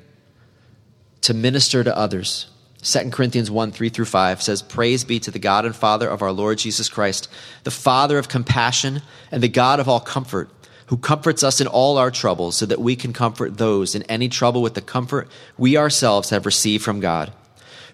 to 1.22 1.32
minister 1.32 1.82
to 1.82 1.96
others 1.96 2.46
2 2.84 3.10
Corinthians 3.10 3.50
1 3.50 3.72
3 3.72 3.88
through 3.88 4.04
5 4.04 4.42
says, 4.42 4.60
Praise 4.60 5.04
be 5.04 5.18
to 5.20 5.30
the 5.30 5.38
God 5.38 5.64
and 5.64 5.74
Father 5.74 6.06
of 6.06 6.20
our 6.20 6.32
Lord 6.32 6.58
Jesus 6.58 6.90
Christ, 6.90 7.30
the 7.64 7.70
Father 7.70 8.18
of 8.18 8.28
compassion 8.28 9.00
and 9.30 9.42
the 9.42 9.48
God 9.48 9.80
of 9.80 9.88
all 9.88 10.00
comfort, 10.00 10.50
who 10.86 10.96
comforts 10.96 11.42
us 11.42 11.60
in 11.60 11.66
all 11.66 11.98
our 11.98 12.10
troubles, 12.10 12.56
so 12.56 12.66
that 12.66 12.80
we 12.80 12.96
can 12.96 13.12
comfort 13.12 13.58
those 13.58 13.94
in 13.94 14.02
any 14.04 14.28
trouble 14.28 14.62
with 14.62 14.74
the 14.74 14.80
comfort 14.80 15.28
we 15.56 15.76
ourselves 15.76 16.30
have 16.30 16.46
received 16.46 16.84
from 16.84 17.00
God. 17.00 17.32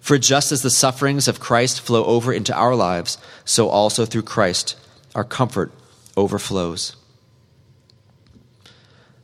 For 0.01 0.17
just 0.17 0.51
as 0.51 0.61
the 0.61 0.69
sufferings 0.69 1.27
of 1.27 1.39
Christ 1.39 1.81
flow 1.81 2.03
over 2.05 2.33
into 2.33 2.53
our 2.55 2.75
lives, 2.75 3.17
so 3.45 3.69
also 3.69 4.05
through 4.05 4.23
Christ 4.23 4.77
our 5.13 5.23
comfort 5.23 5.71
overflows. 6.17 6.95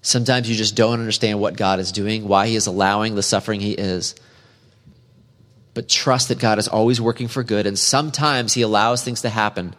Sometimes 0.01 0.49
you 0.49 0.55
just 0.55 0.75
don't 0.75 0.99
understand 0.99 1.39
what 1.39 1.57
God 1.57 1.79
is 1.79 1.91
doing, 1.91 2.27
why 2.27 2.47
He 2.47 2.55
is 2.55 2.67
allowing 2.67 3.15
the 3.15 3.23
suffering 3.23 3.59
He 3.59 3.73
is 3.73 4.15
but 5.77 5.87
trust 5.87 6.29
that 6.29 6.39
God 6.39 6.57
is 6.57 6.67
always 6.67 6.99
working 6.99 7.27
for 7.27 7.43
good. 7.43 7.67
And 7.67 7.77
sometimes 7.77 8.55
He 8.55 8.63
allows 8.63 9.03
things 9.03 9.21
to 9.21 9.29
happen 9.29 9.75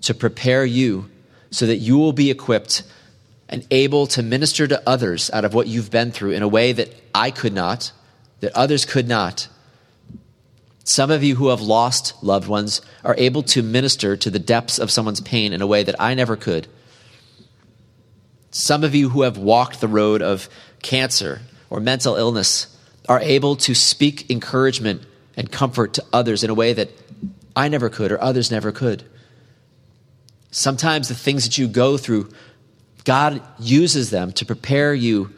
to 0.00 0.14
prepare 0.14 0.64
you 0.64 1.08
so 1.50 1.66
that 1.66 1.76
you 1.76 1.98
will 1.98 2.12
be 2.12 2.30
equipped 2.30 2.82
and 3.48 3.66
able 3.70 4.06
to 4.06 4.22
minister 4.22 4.66
to 4.68 4.82
others 4.88 5.30
out 5.32 5.44
of 5.44 5.54
what 5.54 5.66
you've 5.66 5.90
been 5.90 6.12
through 6.12 6.30
in 6.30 6.42
a 6.42 6.48
way 6.48 6.72
that 6.72 6.94
I 7.14 7.30
could 7.30 7.52
not, 7.52 7.92
that 8.40 8.52
others 8.56 8.84
could 8.84 9.08
not. 9.08 9.48
Some 10.84 11.10
of 11.10 11.22
you 11.22 11.36
who 11.36 11.48
have 11.48 11.60
lost 11.60 12.14
loved 12.22 12.48
ones 12.48 12.80
are 13.04 13.14
able 13.18 13.42
to 13.44 13.62
minister 13.62 14.16
to 14.16 14.30
the 14.30 14.38
depths 14.38 14.78
of 14.78 14.90
someone's 14.90 15.20
pain 15.20 15.52
in 15.52 15.60
a 15.62 15.66
way 15.66 15.82
that 15.82 16.00
I 16.00 16.14
never 16.14 16.36
could. 16.36 16.68
Some 18.50 18.82
of 18.82 18.94
you 18.94 19.10
who 19.10 19.22
have 19.22 19.36
walked 19.36 19.80
the 19.80 19.88
road 19.88 20.22
of 20.22 20.48
cancer 20.82 21.42
or 21.68 21.80
mental 21.80 22.16
illness 22.16 22.76
are 23.08 23.20
able 23.20 23.56
to 23.56 23.74
speak 23.74 24.30
encouragement 24.30 25.02
and 25.36 25.50
comfort 25.50 25.94
to 25.94 26.04
others 26.12 26.42
in 26.44 26.50
a 26.50 26.54
way 26.54 26.72
that 26.72 26.90
I 27.54 27.68
never 27.68 27.88
could 27.88 28.12
or 28.12 28.22
others 28.22 28.50
never 28.50 28.72
could. 28.72 29.04
Sometimes 30.50 31.08
the 31.08 31.14
things 31.14 31.44
that 31.44 31.58
you 31.58 31.68
go 31.68 31.96
through, 31.96 32.30
God 33.04 33.42
uses 33.58 34.10
them 34.10 34.32
to 34.32 34.44
prepare 34.44 34.92
you 34.92 35.32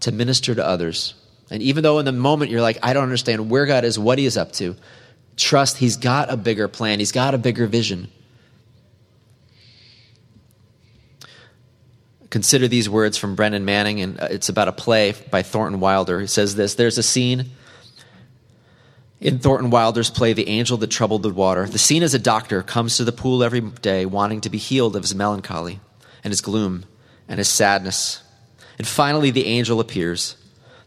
to 0.00 0.12
minister 0.12 0.54
to 0.54 0.64
others. 0.64 1.14
And 1.50 1.62
even 1.62 1.82
though 1.82 1.98
in 1.98 2.04
the 2.04 2.12
moment 2.12 2.50
you're 2.50 2.60
like, 2.60 2.78
I 2.82 2.92
don't 2.92 3.02
understand 3.02 3.50
where 3.50 3.66
God 3.66 3.84
is, 3.84 3.98
what 3.98 4.18
He 4.18 4.26
is 4.26 4.36
up 4.36 4.52
to, 4.52 4.76
Trust 5.36 5.78
He's 5.78 5.96
got 5.96 6.30
a 6.30 6.36
bigger 6.36 6.68
plan, 6.68 6.98
He's 6.98 7.12
got 7.12 7.34
a 7.34 7.38
bigger 7.38 7.66
vision. 7.66 8.08
Consider 12.28 12.68
these 12.68 12.88
words 12.88 13.18
from 13.18 13.34
Brennan 13.34 13.64
Manning, 13.64 14.00
and 14.00 14.20
uh, 14.20 14.28
it's 14.30 14.48
about 14.48 14.68
a 14.68 14.72
play 14.72 15.14
by 15.32 15.42
Thornton 15.42 15.80
Wilder. 15.80 16.20
He 16.20 16.28
says 16.28 16.54
this 16.54 16.74
There's 16.74 16.98
a 16.98 17.02
scene 17.02 17.50
in 19.20 19.38
Thornton 19.38 19.70
Wilder's 19.70 20.10
play, 20.10 20.32
The 20.32 20.48
Angel 20.48 20.76
That 20.78 20.90
Troubled 20.90 21.22
the 21.22 21.30
Water. 21.30 21.66
The 21.66 21.78
scene 21.78 22.02
is 22.02 22.14
a 22.14 22.18
doctor 22.18 22.62
comes 22.62 22.96
to 22.96 23.04
the 23.04 23.12
pool 23.12 23.44
every 23.44 23.60
day 23.60 24.06
wanting 24.06 24.40
to 24.42 24.50
be 24.50 24.58
healed 24.58 24.96
of 24.96 25.02
his 25.02 25.14
melancholy 25.14 25.80
and 26.24 26.32
his 26.32 26.40
gloom 26.40 26.84
and 27.28 27.38
his 27.38 27.48
sadness. 27.48 28.22
And 28.78 28.86
finally, 28.86 29.30
the 29.30 29.46
angel 29.46 29.78
appears. 29.78 30.36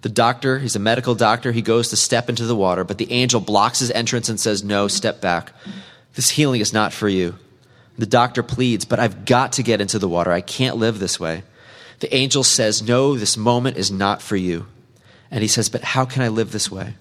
The 0.02 0.10
doctor, 0.10 0.60
he's 0.60 0.76
a 0.76 0.80
medical 0.80 1.16
doctor, 1.16 1.52
he 1.52 1.62
goes 1.62 1.90
to 1.90 1.96
step 1.96 2.28
into 2.28 2.46
the 2.46 2.56
water, 2.56 2.84
but 2.84 2.98
the 2.98 3.12
angel 3.12 3.40
blocks 3.40 3.80
his 3.80 3.92
entrance 3.92 4.28
and 4.30 4.40
says, 4.40 4.64
No, 4.64 4.88
step 4.88 5.22
back. 5.22 5.54
This 6.16 6.32
healing 6.32 6.60
is 6.60 6.74
not 6.74 6.92
for 6.92 7.08
you. 7.08 7.36
The 7.98 8.06
doctor 8.06 8.44
pleads, 8.44 8.84
But 8.84 9.00
I've 9.00 9.26
got 9.26 9.54
to 9.54 9.64
get 9.64 9.80
into 9.80 10.00
the 10.00 10.10
water. 10.10 10.32
I 10.32 10.42
can't 10.42 10.78
live 10.78 11.00
this 11.00 11.20
way. 11.20 11.44
The 12.00 12.14
angel 12.14 12.44
says, 12.44 12.82
No, 12.82 13.16
this 13.16 13.38
moment 13.38 13.78
is 13.78 13.92
not 13.92 14.22
for 14.22 14.36
you. 14.36 14.66
And 15.32 15.42
he 15.42 15.48
says, 15.48 15.70
But 15.70 15.84
how 15.84 16.04
can 16.04 16.24
I 16.24 16.28
live 16.28 16.52
this 16.52 16.70
way? 16.70 16.96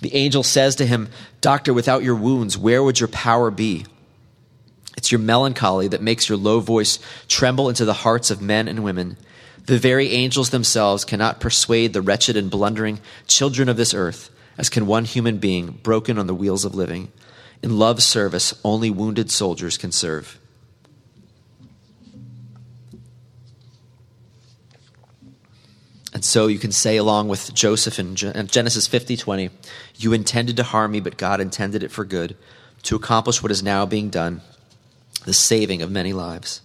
The 0.00 0.14
angel 0.14 0.42
says 0.42 0.76
to 0.76 0.86
him, 0.86 1.08
Doctor, 1.40 1.74
without 1.74 2.02
your 2.02 2.14
wounds, 2.14 2.56
where 2.56 2.82
would 2.82 2.98
your 2.98 3.08
power 3.08 3.50
be? 3.50 3.84
It's 4.96 5.12
your 5.12 5.18
melancholy 5.18 5.88
that 5.88 6.02
makes 6.02 6.28
your 6.28 6.38
low 6.38 6.60
voice 6.60 6.98
tremble 7.28 7.68
into 7.68 7.84
the 7.84 7.92
hearts 7.92 8.30
of 8.30 8.40
men 8.40 8.66
and 8.66 8.82
women. 8.82 9.16
The 9.66 9.78
very 9.78 10.10
angels 10.12 10.50
themselves 10.50 11.04
cannot 11.04 11.40
persuade 11.40 11.92
the 11.92 12.02
wretched 12.02 12.36
and 12.36 12.50
blundering 12.50 13.00
children 13.26 13.68
of 13.68 13.76
this 13.76 13.94
earth, 13.94 14.30
as 14.58 14.68
can 14.70 14.86
one 14.86 15.04
human 15.04 15.38
being 15.38 15.78
broken 15.82 16.18
on 16.18 16.26
the 16.26 16.34
wheels 16.34 16.64
of 16.64 16.74
living. 16.74 17.12
In 17.62 17.78
love's 17.78 18.04
service, 18.04 18.58
only 18.64 18.90
wounded 18.90 19.30
soldiers 19.30 19.76
can 19.76 19.92
serve. 19.92 20.39
And 26.20 26.24
so 26.26 26.48
you 26.48 26.58
can 26.58 26.70
say, 26.70 26.98
along 26.98 27.28
with 27.28 27.54
Joseph 27.54 27.98
in 27.98 28.14
Genesis 28.14 28.86
50 28.86 29.16
20, 29.16 29.48
you 29.96 30.12
intended 30.12 30.58
to 30.58 30.62
harm 30.62 30.92
me, 30.92 31.00
but 31.00 31.16
God 31.16 31.40
intended 31.40 31.82
it 31.82 31.90
for 31.90 32.04
good, 32.04 32.36
to 32.82 32.94
accomplish 32.94 33.42
what 33.42 33.50
is 33.50 33.62
now 33.62 33.86
being 33.86 34.10
done, 34.10 34.42
the 35.24 35.32
saving 35.32 35.80
of 35.80 35.90
many 35.90 36.12
lives. 36.12 36.60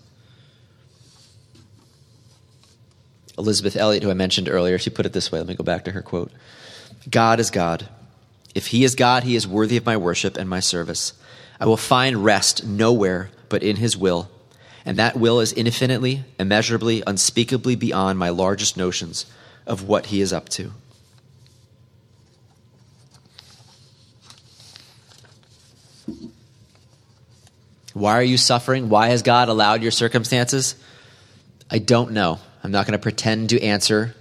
Elisabeth 3.37 3.77
Elliot, 3.77 4.03
who 4.03 4.09
I 4.09 4.13
mentioned 4.13 4.49
earlier, 4.49 4.77
she 4.77 4.89
put 4.89 5.05
it 5.05 5.13
this 5.13 5.31
way. 5.31 5.39
Let 5.39 5.47
me 5.47 5.55
go 5.55 5.63
back 5.63 5.85
to 5.85 5.91
her 5.93 6.01
quote 6.01 6.33
God 7.09 7.39
is 7.39 7.49
God. 7.49 7.87
If 8.53 8.67
He 8.67 8.83
is 8.83 8.93
God, 8.93 9.23
He 9.23 9.37
is 9.37 9.47
worthy 9.47 9.77
of 9.77 9.85
my 9.85 9.95
worship 9.95 10.35
and 10.35 10.49
my 10.49 10.59
service. 10.59 11.13
I 11.61 11.65
will 11.65 11.77
find 11.77 12.25
rest 12.25 12.65
nowhere 12.65 13.29
but 13.47 13.63
in 13.63 13.77
His 13.77 13.95
will, 13.95 14.29
and 14.83 14.97
that 14.97 15.15
will 15.15 15.39
is 15.39 15.53
infinitely, 15.53 16.25
immeasurably, 16.37 17.03
unspeakably 17.07 17.77
beyond 17.77 18.19
my 18.19 18.27
largest 18.27 18.75
notions 18.75 19.25
of 19.65 19.87
what 19.87 20.07
He 20.07 20.21
is 20.21 20.33
up 20.33 20.49
to. 20.49 20.71
Why 27.93 28.17
are 28.17 28.23
you 28.23 28.37
suffering? 28.37 28.89
Why 28.89 29.07
has 29.07 29.21
God 29.21 29.47
allowed 29.47 29.81
your 29.81 29.91
circumstances? 29.91 30.75
I 31.71 31.79
don't 31.79 32.11
know. 32.11 32.39
I'm 32.61 32.71
not 32.71 32.85
going 32.85 32.97
to 32.97 33.01
pretend 33.01 33.49
to 33.49 33.61
answer 33.61 34.13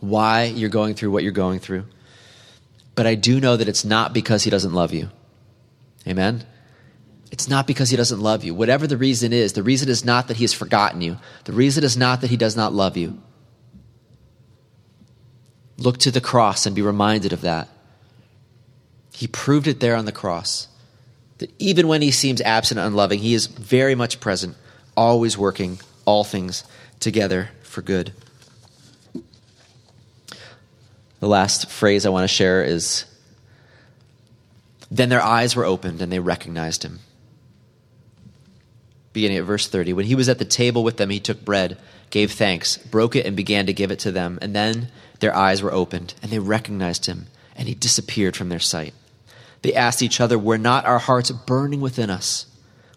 why 0.00 0.44
you're 0.44 0.70
going 0.70 0.94
through 0.94 1.12
what 1.12 1.22
you're 1.22 1.32
going 1.32 1.60
through. 1.60 1.84
But 2.96 3.06
I 3.06 3.14
do 3.14 3.40
know 3.40 3.56
that 3.56 3.68
it's 3.68 3.84
not 3.84 4.12
because 4.12 4.42
He 4.42 4.50
doesn't 4.50 4.72
love 4.72 4.92
you. 4.92 5.10
Amen? 6.06 6.44
It's 7.30 7.48
not 7.48 7.66
because 7.66 7.90
He 7.90 7.96
doesn't 7.96 8.20
love 8.20 8.42
you. 8.42 8.54
Whatever 8.54 8.86
the 8.88 8.96
reason 8.96 9.32
is, 9.32 9.52
the 9.52 9.62
reason 9.62 9.88
is 9.88 10.04
not 10.04 10.26
that 10.28 10.38
He 10.38 10.44
has 10.44 10.52
forgotten 10.52 11.00
you, 11.00 11.18
the 11.44 11.52
reason 11.52 11.84
is 11.84 11.96
not 11.96 12.22
that 12.22 12.30
He 12.30 12.36
does 12.36 12.56
not 12.56 12.72
love 12.72 12.96
you. 12.96 13.20
Look 15.78 15.98
to 15.98 16.10
the 16.10 16.20
cross 16.20 16.66
and 16.66 16.74
be 16.74 16.82
reminded 16.82 17.32
of 17.32 17.42
that. 17.42 17.68
He 19.12 19.26
proved 19.26 19.66
it 19.66 19.80
there 19.80 19.96
on 19.96 20.04
the 20.04 20.12
cross 20.12 20.68
that 21.38 21.52
even 21.58 21.88
when 21.88 22.02
he 22.02 22.10
seems 22.10 22.40
absent 22.40 22.78
and 22.78 22.86
unloving, 22.86 23.18
he 23.18 23.34
is 23.34 23.46
very 23.46 23.94
much 23.94 24.20
present, 24.20 24.56
always 24.96 25.36
working 25.36 25.78
all 26.04 26.24
things 26.24 26.64
together 27.00 27.50
for 27.62 27.82
good. 27.82 28.12
The 31.20 31.28
last 31.28 31.70
phrase 31.70 32.06
I 32.06 32.10
want 32.10 32.24
to 32.24 32.28
share 32.28 32.62
is 32.62 33.04
Then 34.90 35.08
their 35.08 35.22
eyes 35.22 35.56
were 35.56 35.64
opened 35.64 36.00
and 36.00 36.12
they 36.12 36.20
recognized 36.20 36.82
him. 36.82 37.00
Beginning 39.12 39.38
at 39.38 39.44
verse 39.44 39.66
30. 39.66 39.94
When 39.94 40.04
he 40.06 40.14
was 40.14 40.28
at 40.28 40.38
the 40.38 40.44
table 40.44 40.84
with 40.84 40.98
them, 40.98 41.10
he 41.10 41.20
took 41.20 41.44
bread, 41.44 41.78
gave 42.10 42.32
thanks, 42.32 42.76
broke 42.76 43.16
it, 43.16 43.26
and 43.26 43.34
began 43.34 43.66
to 43.66 43.72
give 43.72 43.90
it 43.90 43.98
to 44.00 44.12
them. 44.12 44.38
And 44.42 44.54
then 44.54 44.88
their 45.20 45.34
eyes 45.34 45.62
were 45.62 45.72
opened 45.72 46.14
and 46.22 46.30
they 46.30 46.38
recognized 46.38 47.06
him, 47.06 47.26
and 47.54 47.68
he 47.68 47.74
disappeared 47.74 48.36
from 48.36 48.48
their 48.48 48.60
sight. 48.60 48.94
They 49.62 49.74
asked 49.74 50.02
each 50.02 50.20
other, 50.20 50.38
Were 50.38 50.58
not 50.58 50.84
our 50.84 50.98
hearts 50.98 51.30
burning 51.30 51.80
within 51.80 52.10
us 52.10 52.46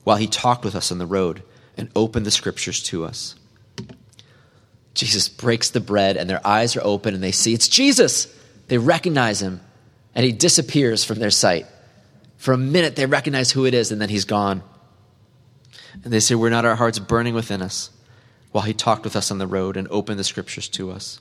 while 0.03 0.17
he 0.17 0.27
talked 0.27 0.63
with 0.63 0.75
us 0.75 0.91
on 0.91 0.97
the 0.97 1.05
road 1.05 1.43
and 1.77 1.89
opened 1.95 2.25
the 2.25 2.31
scriptures 2.31 2.83
to 2.83 3.05
us? 3.05 3.35
Jesus 4.93 5.29
breaks 5.29 5.69
the 5.69 5.79
bread, 5.79 6.17
and 6.17 6.29
their 6.29 6.45
eyes 6.45 6.75
are 6.75 6.83
open, 6.83 7.13
and 7.13 7.23
they 7.23 7.31
see 7.31 7.53
it's 7.53 7.67
Jesus. 7.67 8.27
They 8.67 8.77
recognize 8.77 9.41
him, 9.41 9.61
and 10.13 10.25
he 10.25 10.31
disappears 10.31 11.03
from 11.03 11.19
their 11.19 11.31
sight. 11.31 11.65
For 12.37 12.53
a 12.53 12.57
minute, 12.57 12.95
they 12.95 13.05
recognize 13.05 13.51
who 13.51 13.65
it 13.65 13.73
is, 13.73 13.91
and 13.91 14.01
then 14.01 14.09
he's 14.09 14.25
gone. 14.25 14.61
And 16.03 16.11
they 16.11 16.19
say, 16.19 16.35
Were 16.35 16.49
not 16.49 16.65
our 16.65 16.75
hearts 16.75 16.99
burning 16.99 17.33
within 17.33 17.61
us 17.61 17.91
while 18.51 18.63
he 18.63 18.73
talked 18.73 19.03
with 19.03 19.15
us 19.15 19.31
on 19.31 19.37
the 19.37 19.47
road 19.47 19.77
and 19.77 19.87
opened 19.89 20.19
the 20.19 20.23
scriptures 20.23 20.67
to 20.69 20.91
us? 20.91 21.19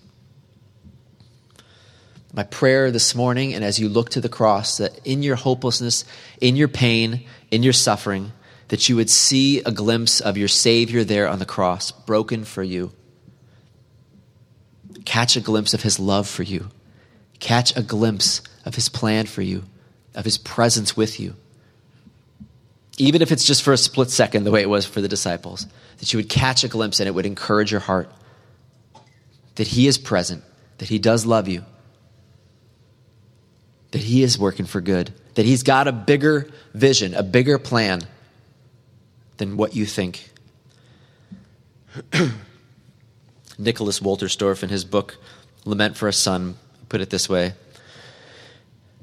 My 2.32 2.42
prayer 2.42 2.90
this 2.90 3.14
morning, 3.14 3.54
and 3.54 3.64
as 3.64 3.78
you 3.78 3.88
look 3.88 4.10
to 4.10 4.20
the 4.20 4.28
cross, 4.28 4.78
that 4.78 5.06
in 5.06 5.22
your 5.22 5.36
hopelessness, 5.36 6.04
in 6.40 6.56
your 6.56 6.68
pain, 6.68 7.24
in 7.50 7.62
your 7.62 7.72
suffering, 7.72 8.32
that 8.68 8.88
you 8.88 8.96
would 8.96 9.08
see 9.08 9.60
a 9.60 9.70
glimpse 9.70 10.20
of 10.20 10.36
your 10.36 10.48
Savior 10.48 11.04
there 11.04 11.28
on 11.28 11.38
the 11.38 11.46
cross, 11.46 11.90
broken 11.90 12.44
for 12.44 12.62
you. 12.62 12.92
Catch 15.06 15.36
a 15.36 15.40
glimpse 15.40 15.72
of 15.72 15.82
His 15.82 15.98
love 15.98 16.28
for 16.28 16.42
you. 16.42 16.68
Catch 17.40 17.74
a 17.76 17.82
glimpse 17.82 18.42
of 18.66 18.74
His 18.74 18.90
plan 18.90 19.24
for 19.24 19.40
you, 19.40 19.64
of 20.14 20.26
His 20.26 20.36
presence 20.36 20.94
with 20.94 21.18
you. 21.18 21.34
Even 22.98 23.22
if 23.22 23.32
it's 23.32 23.44
just 23.44 23.62
for 23.62 23.72
a 23.72 23.78
split 23.78 24.10
second, 24.10 24.44
the 24.44 24.50
way 24.50 24.60
it 24.60 24.68
was 24.68 24.84
for 24.84 25.00
the 25.00 25.08
disciples, 25.08 25.66
that 25.98 26.12
you 26.12 26.18
would 26.18 26.28
catch 26.28 26.62
a 26.62 26.68
glimpse 26.68 27.00
and 27.00 27.06
it 27.06 27.12
would 27.12 27.26
encourage 27.26 27.70
your 27.70 27.80
heart 27.80 28.12
that 29.54 29.68
He 29.68 29.86
is 29.86 29.96
present, 29.96 30.44
that 30.76 30.88
He 30.88 30.98
does 30.98 31.24
love 31.24 31.48
you 31.48 31.64
that 33.92 34.03
He 34.03 34.22
is 34.22 34.38
working 34.38 34.66
for 34.66 34.81
good, 34.81 35.12
that 35.35 35.46
He's 35.46 35.62
got 35.62 35.88
a 35.88 35.92
bigger 35.92 36.48
vision, 36.74 37.14
a 37.14 37.22
bigger 37.22 37.59
plan 37.59 38.03
than 39.38 39.57
what 39.57 39.74
you 39.74 39.87
think. 39.87 40.31
Nicholas 43.59 44.01
Wolterstorff, 44.01 44.62
in 44.62 44.68
his 44.68 44.85
book 44.85 45.16
Lament 45.64 45.96
for 45.96 46.07
a 46.09 46.12
Son, 46.12 46.57
put 46.88 47.01
it 47.01 47.11
this 47.11 47.29
way 47.29 47.55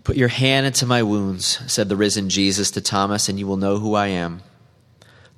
Put 0.05 0.17
your 0.17 0.27
hand 0.27 0.67
into 0.67 0.85
my 0.85 1.01
wounds, 1.01 1.59
said 1.65 1.89
the 1.89 1.95
risen 1.95 2.29
Jesus 2.29 2.69
to 2.71 2.81
Thomas, 2.81 3.27
and 3.27 3.39
you 3.39 3.47
will 3.47 3.57
know 3.57 3.79
who 3.79 3.95
I 3.95 4.07
am. 4.07 4.43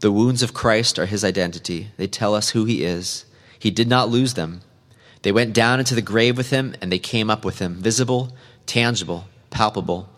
The 0.02 0.12
wounds 0.12 0.44
of 0.44 0.54
Christ 0.54 1.00
are 1.00 1.06
his 1.06 1.24
identity. 1.24 1.88
They 1.96 2.06
tell 2.06 2.36
us 2.36 2.50
who 2.50 2.66
he 2.66 2.84
is. 2.84 3.26
He 3.58 3.72
did 3.72 3.88
not 3.88 4.10
lose 4.10 4.34
them. 4.34 4.62
They 5.22 5.32
went 5.32 5.54
down 5.54 5.80
into 5.80 5.96
the 5.96 6.02
grave 6.02 6.38
with 6.38 6.50
him, 6.50 6.76
and 6.82 6.92
they 6.92 7.00
came 7.00 7.30
up 7.30 7.46
with 7.46 7.60
him, 7.60 7.76
visible, 7.76 8.36
tangible, 8.66 9.26
palpable. 9.50 10.10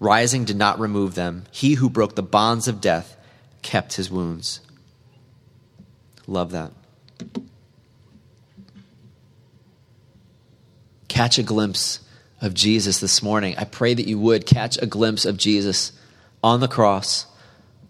Rising 0.00 0.44
did 0.44 0.56
not 0.56 0.78
remove 0.78 1.14
them. 1.14 1.44
He 1.50 1.74
who 1.74 1.88
broke 1.88 2.14
the 2.14 2.22
bonds 2.22 2.68
of 2.68 2.80
death 2.80 3.16
kept 3.62 3.94
his 3.94 4.10
wounds. 4.10 4.60
Love 6.26 6.52
that. 6.52 6.72
Catch 11.08 11.38
a 11.38 11.42
glimpse 11.42 12.00
of 12.40 12.54
Jesus 12.54 12.98
this 12.98 13.22
morning. 13.22 13.54
I 13.56 13.64
pray 13.64 13.94
that 13.94 14.06
you 14.06 14.18
would 14.18 14.46
catch 14.46 14.76
a 14.80 14.86
glimpse 14.86 15.24
of 15.24 15.36
Jesus 15.36 15.92
on 16.42 16.60
the 16.60 16.68
cross, 16.68 17.26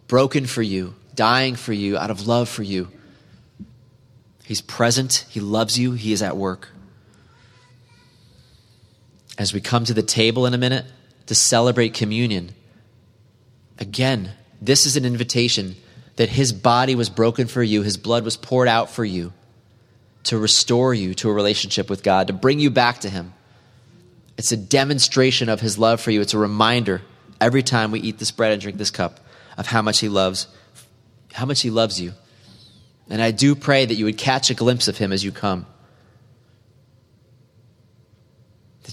broken 0.07 0.47
for 0.47 0.63
you, 0.63 0.95
dying 1.15 1.57
for 1.57 1.73
you, 1.73 1.97
out 1.97 2.11
of 2.11 2.27
love 2.27 2.49
for 2.49 2.63
you. 2.63 2.91
He's 4.45 4.61
present, 4.61 5.25
He 5.31 5.41
loves 5.41 5.79
you, 5.79 5.93
He 5.93 6.13
is 6.13 6.23
at 6.23 6.37
work 6.37 6.69
as 9.39 9.53
we 9.53 9.61
come 9.61 9.85
to 9.85 9.95
the 9.95 10.03
table 10.03 10.47
in 10.47 10.55
a 10.55 10.59
minute 10.59 10.87
to 11.27 11.35
celebrate 11.35 11.95
communion, 11.95 12.51
again, 13.79 14.33
this 14.61 14.87
is 14.87 14.97
an 14.97 15.05
invitation 15.05 15.77
that 16.17 16.29
his 16.29 16.53
body 16.53 16.95
was 16.95 17.11
broken 17.11 17.47
for 17.47 17.63
you, 17.63 17.83
his 17.83 17.97
blood 17.97 18.25
was 18.25 18.37
poured 18.37 18.69
out 18.69 18.91
for 18.91 19.05
you 19.05 19.33
to 20.25 20.39
restore 20.39 20.95
you 20.95 21.13
to 21.15 21.29
a 21.29 21.33
relationship 21.33 21.91
with 21.91 22.03
God, 22.03 22.29
to 22.29 22.33
bring 22.33 22.59
you 22.61 22.71
back 22.71 23.01
to 23.01 23.11
him. 23.11 23.35
It's 24.39 24.53
a 24.53 24.57
demonstration 24.57 25.49
of 25.49 25.61
his 25.61 25.79
love 25.79 26.01
for 26.01 26.11
you, 26.11 26.21
it's 26.21 26.35
a 26.35 26.39
reminder 26.39 27.03
every 27.41 27.63
time 27.63 27.91
we 27.91 28.01
eat 28.01 28.19
this 28.19 28.31
bread 28.31 28.53
and 28.53 28.63
drink 28.63 28.79
this 28.79 28.91
cup 28.91 29.21
of 29.59 29.67
how 29.67 29.83
much 29.83 30.01
he 30.01 30.09
loves 30.09 30.49
how 31.35 31.47
much 31.47 31.63
he 31.63 31.71
loves 31.71 32.01
you. 32.01 32.13
And 33.11 33.21
I 33.21 33.33
do 33.33 33.55
pray 33.57 33.85
that 33.85 33.95
you 33.97 34.05
would 34.05 34.17
catch 34.17 34.51
a 34.51 34.55
glimpse 34.55 34.87
of 34.87 34.97
him 34.97 35.13
as 35.13 35.25
you 35.25 35.33
come. 35.33 35.67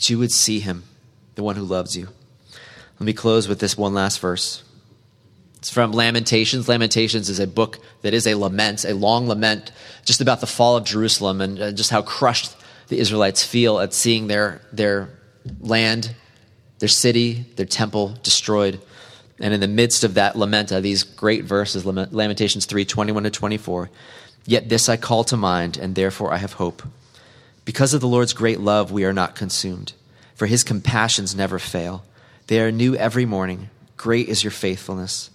That 0.01 0.09
you 0.09 0.17
would 0.17 0.31
see 0.31 0.61
him, 0.61 0.85
the 1.35 1.43
one 1.43 1.55
who 1.55 1.61
loves 1.61 1.95
you. 1.95 2.07
Let 2.99 3.05
me 3.05 3.13
close 3.13 3.47
with 3.47 3.59
this 3.59 3.77
one 3.77 3.93
last 3.93 4.19
verse. 4.19 4.63
It's 5.57 5.69
from 5.69 5.91
Lamentations. 5.91 6.67
Lamentations 6.67 7.29
is 7.29 7.37
a 7.37 7.45
book 7.45 7.77
that 8.01 8.11
is 8.11 8.25
a 8.25 8.33
lament, 8.33 8.83
a 8.83 8.95
long 8.95 9.27
lament, 9.27 9.71
just 10.03 10.19
about 10.19 10.41
the 10.41 10.47
fall 10.47 10.75
of 10.75 10.85
Jerusalem 10.85 11.39
and 11.39 11.61
uh, 11.61 11.71
just 11.71 11.91
how 11.91 12.01
crushed 12.01 12.55
the 12.87 12.97
Israelites 12.97 13.45
feel 13.45 13.79
at 13.79 13.93
seeing 13.93 14.25
their, 14.25 14.61
their 14.73 15.09
land, 15.59 16.15
their 16.79 16.89
city, 16.89 17.45
their 17.57 17.67
temple 17.67 18.15
destroyed. 18.23 18.81
And 19.39 19.53
in 19.53 19.59
the 19.59 19.67
midst 19.67 20.03
of 20.03 20.15
that 20.15 20.35
lament 20.35 20.71
are 20.71 20.81
these 20.81 21.03
great 21.03 21.43
verses, 21.43 21.85
Lamentations 21.85 22.65
3 22.65 22.85
21 22.85 23.21
to 23.21 23.29
24. 23.29 23.91
Yet 24.47 24.67
this 24.67 24.89
I 24.89 24.97
call 24.97 25.23
to 25.25 25.37
mind, 25.37 25.77
and 25.77 25.93
therefore 25.93 26.33
I 26.33 26.37
have 26.37 26.53
hope. 26.53 26.81
Because 27.65 27.93
of 27.93 28.01
the 28.01 28.07
Lord's 28.07 28.33
great 28.33 28.59
love, 28.59 28.91
we 28.91 29.05
are 29.05 29.13
not 29.13 29.35
consumed, 29.35 29.93
for 30.35 30.47
his 30.47 30.63
compassions 30.63 31.35
never 31.35 31.59
fail. 31.59 32.03
They 32.47 32.59
are 32.59 32.71
new 32.71 32.95
every 32.95 33.25
morning. 33.25 33.69
Great 33.97 34.27
is 34.29 34.43
your 34.43 34.51
faithfulness. 34.51 35.29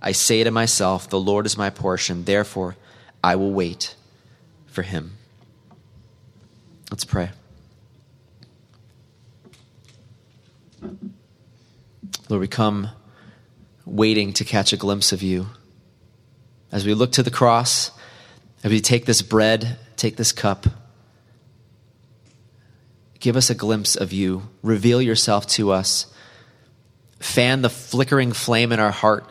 I 0.00 0.12
say 0.12 0.44
to 0.44 0.50
myself, 0.50 1.08
The 1.08 1.20
Lord 1.20 1.46
is 1.46 1.56
my 1.56 1.70
portion, 1.70 2.24
therefore 2.24 2.76
I 3.24 3.36
will 3.36 3.52
wait 3.52 3.94
for 4.66 4.82
him. 4.82 5.12
Let's 6.90 7.04
pray. 7.04 7.30
Lord, 12.28 12.40
we 12.40 12.48
come 12.48 12.90
waiting 13.84 14.32
to 14.34 14.44
catch 14.44 14.72
a 14.72 14.76
glimpse 14.76 15.12
of 15.12 15.22
you. 15.22 15.46
As 16.70 16.84
we 16.84 16.94
look 16.94 17.12
to 17.12 17.22
the 17.22 17.30
cross, 17.30 17.90
as 18.64 18.70
we 18.70 18.80
take 18.80 19.06
this 19.06 19.22
bread, 19.22 19.78
take 19.96 20.16
this 20.16 20.32
cup, 20.32 20.66
give 23.22 23.36
us 23.36 23.50
a 23.50 23.54
glimpse 23.54 23.94
of 23.94 24.12
you. 24.12 24.42
Reveal 24.62 25.00
yourself 25.00 25.46
to 25.46 25.70
us. 25.70 26.12
Fan 27.20 27.62
the 27.62 27.70
flickering 27.70 28.32
flame 28.32 28.72
in 28.72 28.80
our 28.80 28.90
heart. 28.90 29.24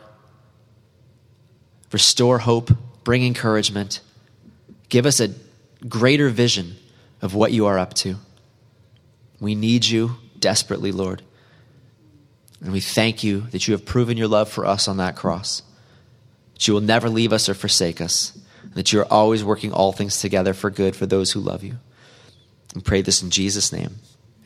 Restore 1.91 2.39
hope. 2.39 2.71
Bring 3.03 3.25
encouragement. 3.25 3.99
Give 4.87 5.05
us 5.05 5.19
a 5.19 5.33
greater 5.87 6.29
vision 6.29 6.77
of 7.21 7.35
what 7.35 7.51
you 7.51 7.65
are 7.65 7.77
up 7.77 7.93
to. 7.95 8.15
We 9.41 9.55
need 9.55 9.85
you 9.85 10.15
desperately, 10.39 10.93
Lord. 10.93 11.21
And 12.61 12.71
we 12.71 12.79
thank 12.79 13.25
you 13.25 13.41
that 13.51 13.67
you 13.67 13.73
have 13.73 13.85
proven 13.85 14.15
your 14.15 14.29
love 14.29 14.49
for 14.49 14.65
us 14.65 14.87
on 14.87 14.97
that 14.97 15.17
cross, 15.17 15.63
that 16.53 16.65
you 16.65 16.73
will 16.73 16.81
never 16.81 17.09
leave 17.09 17.33
us 17.33 17.49
or 17.49 17.55
forsake 17.55 17.99
us, 17.99 18.39
and 18.63 18.75
that 18.75 18.93
you 18.93 19.01
are 19.01 19.11
always 19.11 19.43
working 19.43 19.73
all 19.73 19.91
things 19.91 20.21
together 20.21 20.53
for 20.53 20.69
good 20.69 20.95
for 20.95 21.05
those 21.05 21.31
who 21.31 21.41
love 21.41 21.61
you. 21.61 21.77
We 22.75 22.81
pray 22.81 23.01
this 23.01 23.21
in 23.21 23.29
Jesus' 23.29 23.71
name. 23.71 23.95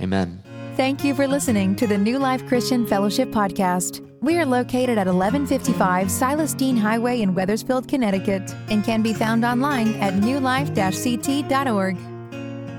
Amen. 0.01 0.43
Thank 0.75 1.03
you 1.03 1.15
for 1.15 1.27
listening 1.27 1.75
to 1.77 1.87
the 1.87 1.97
New 1.97 2.19
Life 2.19 2.45
Christian 2.47 2.85
Fellowship 2.85 3.29
Podcast. 3.29 4.05
We 4.21 4.37
are 4.39 4.45
located 4.45 4.97
at 4.97 5.07
1155 5.07 6.11
Silas 6.11 6.53
Deane 6.53 6.75
Highway 6.75 7.21
in 7.21 7.33
Wethersfield, 7.33 7.87
Connecticut, 7.87 8.53
and 8.69 8.83
can 8.83 9.01
be 9.01 9.13
found 9.13 9.45
online 9.45 9.93
at 10.01 10.15
newlife-ct.org. 10.15 11.97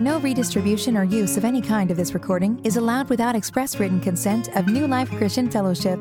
No 0.00 0.18
redistribution 0.20 0.96
or 0.96 1.04
use 1.04 1.38
of 1.38 1.44
any 1.44 1.62
kind 1.62 1.90
of 1.90 1.96
this 1.96 2.12
recording 2.12 2.61
is 2.64 2.76
allowed 2.76 3.09
without 3.09 3.35
express 3.35 3.80
written 3.80 3.98
consent 3.98 4.54
of 4.54 4.66
New 4.66 4.87
Life 4.87 5.11
Christian 5.12 5.50
Fellowship. 5.50 5.98